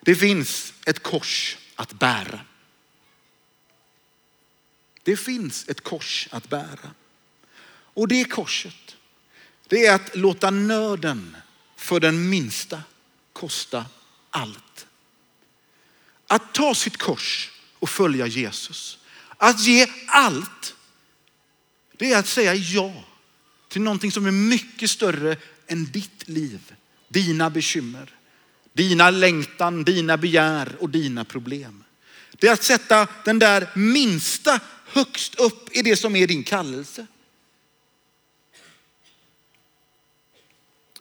Det 0.00 0.14
finns 0.14 0.74
ett 0.86 1.02
kors 1.02 1.58
att 1.74 1.92
bära. 1.92 2.40
Det 5.02 5.16
finns 5.16 5.68
ett 5.68 5.80
kors 5.80 6.28
att 6.30 6.48
bära. 6.48 6.94
Och 7.94 8.08
det 8.08 8.24
korset, 8.24 8.91
det 9.72 9.86
är 9.86 9.94
att 9.94 10.16
låta 10.16 10.50
nöden 10.50 11.36
för 11.76 12.00
den 12.00 12.28
minsta 12.28 12.82
kosta 13.32 13.84
allt. 14.30 14.86
Att 16.26 16.54
ta 16.54 16.74
sitt 16.74 16.96
kors 16.96 17.50
och 17.78 17.88
följa 17.88 18.26
Jesus. 18.26 18.98
Att 19.36 19.60
ge 19.60 19.86
allt. 20.06 20.74
Det 21.96 22.12
är 22.12 22.18
att 22.18 22.26
säga 22.26 22.54
ja 22.54 23.04
till 23.68 23.82
någonting 23.82 24.12
som 24.12 24.26
är 24.26 24.30
mycket 24.30 24.90
större 24.90 25.36
än 25.66 25.84
ditt 25.84 26.28
liv, 26.28 26.74
dina 27.08 27.50
bekymmer, 27.50 28.14
dina 28.72 29.10
längtan, 29.10 29.84
dina 29.84 30.16
begär 30.16 30.76
och 30.80 30.90
dina 30.90 31.24
problem. 31.24 31.84
Det 32.32 32.48
är 32.48 32.52
att 32.52 32.62
sätta 32.62 33.08
den 33.24 33.38
där 33.38 33.70
minsta 33.74 34.60
högst 34.86 35.34
upp 35.34 35.76
i 35.76 35.82
det 35.82 35.96
som 35.96 36.16
är 36.16 36.26
din 36.26 36.44
kallelse. 36.44 37.06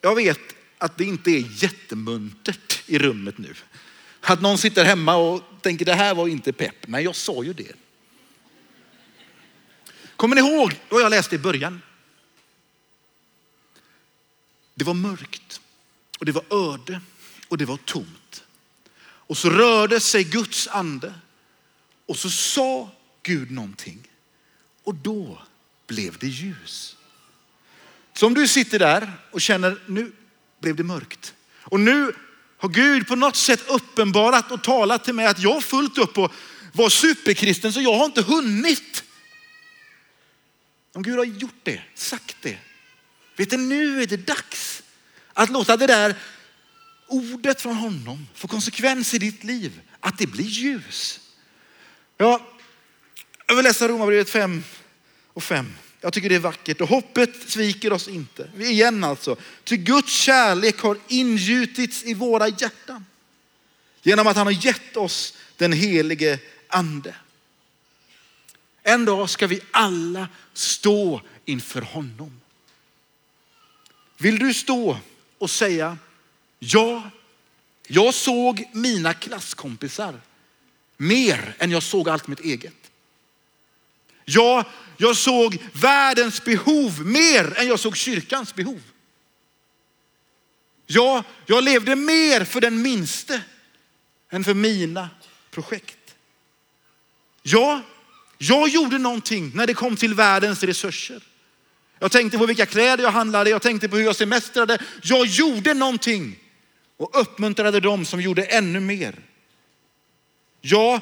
Jag 0.02 0.16
vet 0.16 0.40
att 0.78 0.98
det 0.98 1.04
inte 1.04 1.32
är 1.32 1.64
jättemuntert 1.64 2.84
i 2.86 3.00
rummet 3.00 3.38
nu. 3.38 3.54
Att 4.22 4.42
någon 4.42 4.58
sitter 4.58 4.86
hemma 4.86 5.16
och 5.16 5.44
tänker 5.62 5.86
det 5.86 5.94
här 5.94 6.16
var 6.16 6.28
inte 6.28 6.54
pepp. 6.54 6.88
men 6.88 7.04
jag 7.04 7.16
sa 7.16 7.44
ju 7.44 7.54
det. 7.54 7.76
Kommer 10.16 10.36
ni 10.36 10.42
ihåg 10.42 10.80
vad 10.90 11.02
jag 11.02 11.10
läste 11.10 11.36
i 11.36 11.40
början? 11.40 11.82
Det 14.76 14.86
var 14.86 14.94
mörkt 14.94 15.62
och 16.20 16.26
det 16.26 16.32
var 16.32 16.74
öde 16.74 17.02
och 17.48 17.58
det 17.58 17.66
var 17.66 17.78
tomt. 17.78 18.44
Och 19.02 19.38
så 19.38 19.50
rörde 19.50 20.00
sig 20.00 20.24
Guds 20.24 20.68
ande 20.68 21.14
och 22.06 22.18
så 22.18 22.30
sa 22.30 22.90
Gud 23.24 23.52
någonting 23.52 24.08
och 24.84 24.96
då 24.96 25.42
blev 25.88 26.18
det 26.18 26.28
ljus. 26.28 26.98
Så 28.14 28.26
om 28.26 28.34
du 28.34 28.48
sitter 28.48 28.80
där 28.80 29.12
och 29.32 29.42
känner 29.42 29.78
nu 29.88 30.12
blev 30.62 30.76
det 30.76 30.84
mörkt 30.84 31.34
och 31.64 31.80
nu 31.80 32.14
har 32.58 32.70
Gud 32.70 33.08
på 33.08 33.16
något 33.16 33.36
sätt 33.36 33.64
uppenbarat 33.68 34.52
och 34.52 34.64
talat 34.64 35.04
till 35.04 35.14
mig 35.14 35.26
att 35.26 35.40
jag 35.40 35.54
har 35.54 35.62
fullt 35.62 35.98
upp 35.98 36.18
och 36.18 36.34
var 36.74 36.90
superkristen 36.90 37.74
så 37.74 37.82
jag 37.82 37.94
har 37.94 38.06
inte 38.06 38.22
hunnit. 38.22 39.04
Om 40.94 41.04
Gud 41.04 41.18
har 41.18 41.26
gjort 41.26 41.60
det, 41.64 41.82
sagt 41.96 42.38
det, 42.42 42.58
vet 43.36 43.50
du 43.50 43.58
nu 43.58 44.02
är 44.02 44.08
det 44.08 44.18
dags 44.18 44.84
att 45.34 45.50
låta 45.50 45.78
det 45.78 45.88
där 45.88 46.16
ordet 47.08 47.62
från 47.62 47.76
honom 47.76 48.28
få 48.36 48.48
konsekvens 48.48 49.14
i 49.14 49.18
ditt 49.18 49.44
liv. 49.44 49.82
Att 50.00 50.18
det 50.18 50.28
blir 50.28 50.46
ljus. 50.46 51.20
Ja, 52.18 52.48
jag 53.48 53.56
vill 53.56 53.64
läsa 53.64 53.88
Romarbrevet 53.88 54.30
5 54.30 54.64
och 55.34 55.44
5. 55.44 55.74
Jag 56.02 56.14
tycker 56.14 56.30
det 56.30 56.36
är 56.36 56.40
vackert 56.40 56.82
och 56.82 56.90
hoppet 56.90 57.50
sviker 57.50 57.94
oss 57.94 58.08
inte. 58.08 58.50
Igen 58.60 59.04
alltså. 59.04 59.36
Ty 59.64 59.78
Guds 59.78 60.14
kärlek 60.14 60.80
har 60.80 60.98
ingjutits 61.08 62.04
i 62.04 62.14
våra 62.14 62.48
hjärtan. 62.48 63.06
Genom 64.02 64.28
att 64.28 64.36
han 64.36 64.48
har 64.48 64.66
gett 64.66 64.98
oss 64.98 65.38
den 65.58 65.74
helige 65.74 66.40
ande. 66.68 67.16
En 68.84 69.06
dag 69.06 69.30
ska 69.30 69.48
vi 69.48 69.62
alla 69.72 70.28
stå 70.54 71.22
inför 71.46 71.82
honom. 71.82 72.42
Vill 74.18 74.40
du 74.40 74.54
stå 74.54 74.98
och 75.38 75.50
säga, 75.50 75.98
ja, 76.60 77.12
jag 77.88 78.14
såg 78.14 78.70
mina 78.74 79.14
klasskompisar 79.14 80.22
mer 80.98 81.56
än 81.60 81.72
jag 81.72 81.84
såg 81.84 82.10
allt 82.10 82.28
mitt 82.28 82.40
eget. 82.40 82.81
Ja, 84.26 84.64
jag 84.98 85.18
såg 85.18 85.58
världens 85.74 86.44
behov 86.44 87.06
mer 87.06 87.60
än 87.60 87.68
jag 87.68 87.80
såg 87.80 87.98
kyrkans 87.98 88.56
behov. 88.56 88.82
Ja, 90.88 91.24
jag 91.46 91.64
levde 91.64 91.96
mer 91.96 92.44
för 92.44 92.62
den 92.62 92.82
minste 92.82 93.42
än 94.30 94.44
för 94.44 94.54
mina 94.54 95.10
projekt. 95.52 96.16
Ja, 97.44 97.82
jag 98.38 98.70
gjorde 98.70 98.98
någonting 98.98 99.52
när 99.56 99.68
det 99.68 99.74
kom 99.74 99.96
till 99.96 100.14
världens 100.14 100.64
resurser. 100.64 101.24
Jag 102.00 102.12
tänkte 102.12 102.38
på 102.38 102.46
vilka 102.46 102.66
kläder 102.66 103.04
jag 103.04 103.12
handlade, 103.12 103.50
jag 103.50 103.62
tänkte 103.62 103.90
på 103.90 103.96
hur 103.96 104.04
jag 104.04 104.16
semestrade. 104.16 104.78
Jag 105.04 105.26
gjorde 105.26 105.74
någonting 105.74 106.40
och 106.98 107.22
uppmuntrade 107.22 107.80
dem 107.80 108.06
som 108.06 108.22
gjorde 108.22 108.44
ännu 108.44 108.80
mer. 108.80 109.16
Ja, 110.62 111.02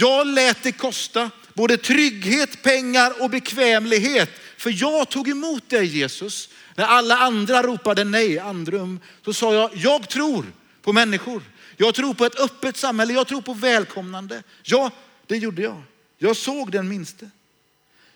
jag 0.00 0.26
lät 0.26 0.62
det 0.62 0.72
kosta 0.72 1.30
både 1.54 1.76
trygghet, 1.76 2.62
pengar 2.62 3.22
och 3.22 3.30
bekvämlighet. 3.30 4.30
För 4.56 4.82
jag 4.82 5.08
tog 5.08 5.28
emot 5.28 5.68
dig 5.68 5.86
Jesus. 5.86 6.48
När 6.74 6.84
alla 6.84 7.18
andra 7.18 7.62
ropade 7.62 8.04
nej, 8.04 8.38
andrum, 8.38 9.00
så 9.24 9.32
sa 9.32 9.54
jag, 9.54 9.70
jag 9.76 10.08
tror 10.08 10.46
på 10.82 10.92
människor. 10.92 11.42
Jag 11.76 11.94
tror 11.94 12.14
på 12.14 12.24
ett 12.24 12.40
öppet 12.40 12.76
samhälle, 12.76 13.12
jag 13.12 13.26
tror 13.26 13.40
på 13.40 13.54
välkomnande. 13.54 14.42
Ja, 14.62 14.90
det 15.26 15.36
gjorde 15.36 15.62
jag. 15.62 15.82
Jag 16.18 16.36
såg 16.36 16.72
den 16.72 16.88
minste. 16.88 17.30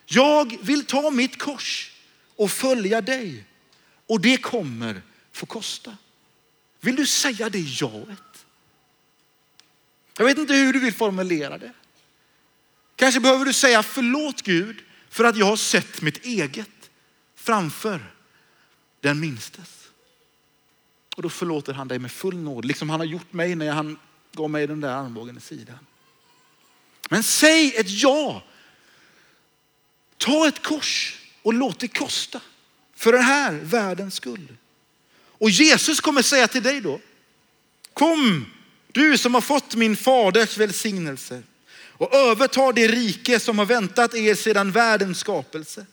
Jag 0.05 0.57
vill 0.61 0.85
ta 0.85 1.09
mitt 1.09 1.37
kors 1.37 1.91
och 2.35 2.51
följa 2.51 3.01
dig. 3.01 3.45
Och 4.07 4.21
det 4.21 4.37
kommer 4.37 5.01
få 5.31 5.45
kosta. 5.45 5.97
Vill 6.81 6.95
du 6.95 7.05
säga 7.05 7.49
det 7.49 7.59
jaet? 7.59 8.32
Jag 10.17 10.25
vet 10.25 10.37
inte 10.37 10.53
hur 10.53 10.73
du 10.73 10.79
vill 10.79 10.93
formulera 10.93 11.57
det. 11.57 11.71
Kanske 12.95 13.19
behöver 13.19 13.45
du 13.45 13.53
säga 13.53 13.83
förlåt 13.83 14.41
Gud 14.41 14.77
för 15.09 15.23
att 15.23 15.37
jag 15.37 15.45
har 15.45 15.55
sett 15.55 16.01
mitt 16.01 16.25
eget 16.25 16.89
framför 17.35 18.13
den 18.99 19.19
minstes. 19.19 19.89
Och 21.15 21.21
då 21.21 21.29
förlåter 21.29 21.73
han 21.73 21.87
dig 21.87 21.99
med 21.99 22.11
full 22.11 22.37
nåd, 22.37 22.65
liksom 22.65 22.89
han 22.89 22.99
har 22.99 23.07
gjort 23.07 23.33
mig 23.33 23.55
när 23.55 23.71
han 23.71 23.99
gav 24.31 24.49
mig 24.49 24.67
den 24.67 24.81
där 24.81 24.89
armbågen 24.89 25.37
i 25.37 25.41
sidan. 25.41 25.79
Men 27.09 27.23
säg 27.23 27.75
ett 27.75 27.89
ja. 27.89 28.43
Ta 30.17 30.47
ett 30.47 30.63
kors 30.63 31.19
och 31.41 31.53
låt 31.53 31.79
det 31.79 31.87
kosta 31.87 32.41
för 32.95 33.11
den 33.11 33.23
här 33.23 33.53
världens 33.53 34.15
skull. 34.15 34.57
Och 35.15 35.49
Jesus 35.49 36.01
kommer 36.01 36.21
säga 36.21 36.47
till 36.47 36.63
dig 36.63 36.81
då, 36.81 36.99
kom 37.93 38.45
du 38.93 39.17
som 39.17 39.33
har 39.33 39.41
fått 39.41 39.75
min 39.75 39.95
faders 39.95 40.57
välsignelse 40.57 41.43
och 41.75 42.13
övertar 42.13 42.73
det 42.73 42.87
rike 42.87 43.39
som 43.39 43.59
har 43.59 43.65
väntat 43.65 44.13
er 44.15 44.35
sedan 44.35 44.71
världens 44.71 45.19
skapelse. 45.19 45.85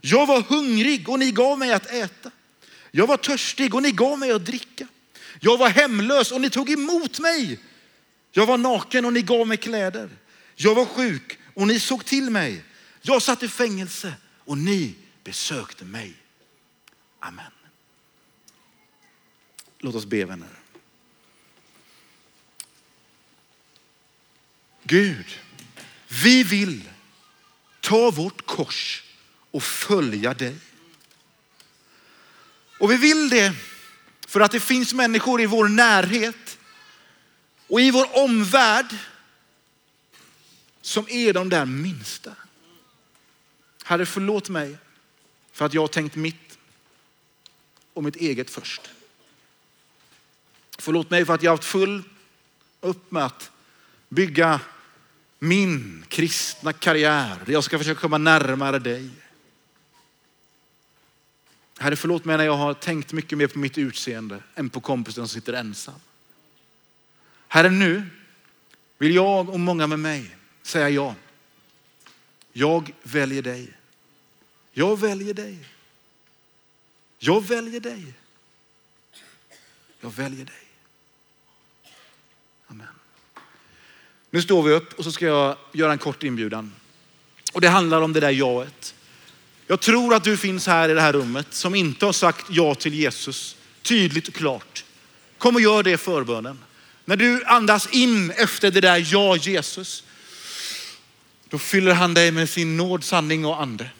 Jag 0.00 0.26
var 0.26 0.40
hungrig 0.40 1.08
och 1.08 1.18
ni 1.18 1.30
gav 1.30 1.58
mig 1.58 1.72
att 1.72 1.86
äta. 1.86 2.30
Jag 2.90 3.06
var 3.06 3.16
törstig 3.16 3.74
och 3.74 3.82
ni 3.82 3.90
gav 3.90 4.18
mig 4.18 4.32
att 4.32 4.44
dricka. 4.44 4.88
Jag 5.40 5.58
var 5.58 5.68
hemlös 5.68 6.32
och 6.32 6.40
ni 6.40 6.50
tog 6.50 6.70
emot 6.70 7.18
mig. 7.18 7.58
Jag 8.32 8.46
var 8.46 8.58
naken 8.58 9.04
och 9.04 9.12
ni 9.12 9.22
gav 9.22 9.46
mig 9.46 9.56
kläder. 9.56 10.08
Jag 10.54 10.74
var 10.74 10.86
sjuk 10.86 11.38
och 11.54 11.66
ni 11.66 11.80
såg 11.80 12.04
till 12.04 12.30
mig. 12.30 12.64
Jag 13.02 13.22
satt 13.22 13.42
i 13.42 13.48
fängelse 13.48 14.12
och 14.44 14.58
ni 14.58 14.94
besökte 15.24 15.84
mig. 15.84 16.14
Amen. 17.20 17.52
Låt 19.78 19.94
oss 19.94 20.06
be 20.06 20.24
vänner. 20.24 20.55
Gud, 24.86 25.40
vi 26.08 26.42
vill 26.42 26.90
ta 27.80 28.10
vårt 28.10 28.46
kors 28.46 29.02
och 29.50 29.62
följa 29.62 30.34
dig. 30.34 30.56
Och 32.78 32.90
vi 32.90 32.96
vill 32.96 33.28
det 33.28 33.52
för 34.26 34.40
att 34.40 34.50
det 34.50 34.60
finns 34.60 34.94
människor 34.94 35.40
i 35.40 35.46
vår 35.46 35.68
närhet 35.68 36.58
och 37.66 37.80
i 37.80 37.90
vår 37.90 38.16
omvärld 38.16 38.96
som 40.80 41.06
är 41.08 41.32
de 41.32 41.48
där 41.48 41.64
minsta. 41.64 42.32
Herre, 43.84 44.06
förlåt 44.06 44.48
mig 44.48 44.76
för 45.52 45.64
att 45.64 45.74
jag 45.74 45.82
har 45.82 45.88
tänkt 45.88 46.16
mitt 46.16 46.58
och 47.92 48.04
mitt 48.04 48.16
eget 48.16 48.50
först. 48.50 48.90
Förlåt 50.78 51.10
mig 51.10 51.24
för 51.24 51.34
att 51.34 51.42
jag 51.42 51.50
har 51.50 51.56
haft 51.56 51.68
full 51.68 52.02
upp 52.80 53.10
med 53.10 53.24
att 53.24 53.50
bygga 54.08 54.60
min 55.38 56.04
kristna 56.08 56.72
karriär. 56.72 57.38
Jag 57.46 57.64
ska 57.64 57.78
försöka 57.78 58.00
komma 58.00 58.18
närmare 58.18 58.78
dig. 58.78 59.10
Herre, 61.78 61.96
förlåt 61.96 62.24
mig 62.24 62.36
när 62.36 62.44
jag 62.44 62.56
har 62.56 62.74
tänkt 62.74 63.12
mycket 63.12 63.38
mer 63.38 63.46
på 63.46 63.58
mitt 63.58 63.78
utseende 63.78 64.42
än 64.54 64.70
på 64.70 64.80
kompisen 64.80 65.28
som 65.28 65.28
sitter 65.28 65.52
ensam. 65.52 66.00
Herre, 67.48 67.70
nu 67.70 68.02
vill 68.98 69.14
jag 69.14 69.48
och 69.48 69.60
många 69.60 69.86
med 69.86 69.98
mig 69.98 70.36
säga 70.62 70.88
ja. 70.88 71.14
Jag 72.52 72.92
väljer 73.02 73.42
dig. 73.42 73.72
Jag 74.72 75.00
väljer 75.00 75.34
dig. 75.34 75.68
Jag 77.18 77.46
väljer 77.46 77.80
dig. 77.80 78.14
Jag 80.00 80.10
väljer 80.10 80.44
dig. 80.44 80.65
Nu 84.36 84.42
står 84.42 84.62
vi 84.62 84.72
upp 84.72 84.92
och 84.92 85.04
så 85.04 85.12
ska 85.12 85.26
jag 85.26 85.56
göra 85.72 85.92
en 85.92 85.98
kort 85.98 86.22
inbjudan. 86.22 86.72
Och 87.52 87.60
det 87.60 87.68
handlar 87.68 88.02
om 88.02 88.12
det 88.12 88.20
där 88.20 88.30
jaet. 88.30 88.94
Jag 89.66 89.80
tror 89.80 90.14
att 90.14 90.24
du 90.24 90.36
finns 90.36 90.66
här 90.66 90.88
i 90.88 90.94
det 90.94 91.00
här 91.00 91.12
rummet 91.12 91.46
som 91.50 91.74
inte 91.74 92.06
har 92.06 92.12
sagt 92.12 92.46
ja 92.50 92.74
till 92.74 92.94
Jesus 92.94 93.56
tydligt 93.82 94.28
och 94.28 94.34
klart. 94.34 94.84
Kom 95.38 95.54
och 95.54 95.60
gör 95.60 95.82
det 95.82 95.98
förbönen. 95.98 96.58
När 97.04 97.16
du 97.16 97.44
andas 97.44 97.88
in 97.90 98.30
efter 98.30 98.70
det 98.70 98.80
där 98.80 99.06
ja 99.12 99.36
Jesus, 99.36 100.04
då 101.48 101.58
fyller 101.58 101.94
han 101.94 102.14
dig 102.14 102.30
med 102.30 102.48
sin 102.48 102.76
nåd, 102.76 103.04
sanning 103.04 103.46
och 103.46 103.62
ande. 103.62 103.90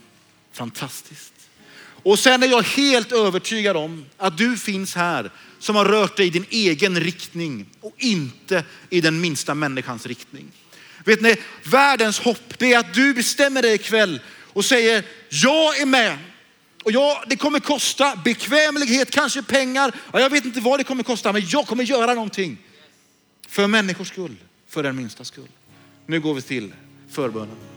Fantastiskt. 0.53 1.33
Och 2.03 2.19
sen 2.19 2.43
är 2.43 2.47
jag 2.47 2.63
helt 2.63 3.13
övertygad 3.13 3.77
om 3.77 4.05
att 4.17 4.39
du 4.39 4.57
finns 4.57 4.95
här 4.95 5.31
som 5.59 5.77
har 5.77 5.85
rört 5.85 6.17
dig 6.17 6.27
i 6.27 6.31
din 6.31 6.47
egen 6.51 7.01
riktning 7.01 7.67
och 7.81 7.95
inte 7.99 8.65
i 8.91 9.01
den 9.01 9.21
minsta 9.21 9.55
människans 9.55 10.07
riktning. 10.07 10.53
Vet 11.05 11.21
ni, 11.21 11.37
världens 11.63 12.19
hopp 12.19 12.59
det 12.59 12.73
är 12.73 12.79
att 12.79 12.95
du 12.95 13.15
bestämmer 13.15 13.63
dig 13.63 13.75
ikväll 13.75 14.21
och 14.53 14.65
säger, 14.65 15.05
jag 15.29 15.81
är 15.81 15.87
med. 15.87 16.19
Och 16.85 16.93
ja, 16.93 17.25
det 17.27 17.37
kommer 17.37 17.61
kosta 17.61 18.17
bekvämlighet, 18.25 19.11
kanske 19.11 19.43
pengar. 19.43 19.93
Ja, 20.13 20.21
jag 20.21 20.31
vet 20.31 20.45
inte 20.45 20.61
vad 20.61 20.81
det 20.81 20.85
kommer 20.85 21.03
kosta, 21.03 21.33
men 21.33 21.43
jag 21.49 21.67
kommer 21.67 21.85
göra 21.85 22.15
någonting. 22.15 22.59
För 23.49 23.67
människors 23.67 24.09
skull, 24.09 24.37
för 24.69 24.83
den 24.83 24.97
minsta 24.97 25.25
skull. 25.25 25.49
Nu 26.07 26.21
går 26.21 26.35
vi 26.35 26.43
till 26.43 26.73
förbönen. 27.11 27.76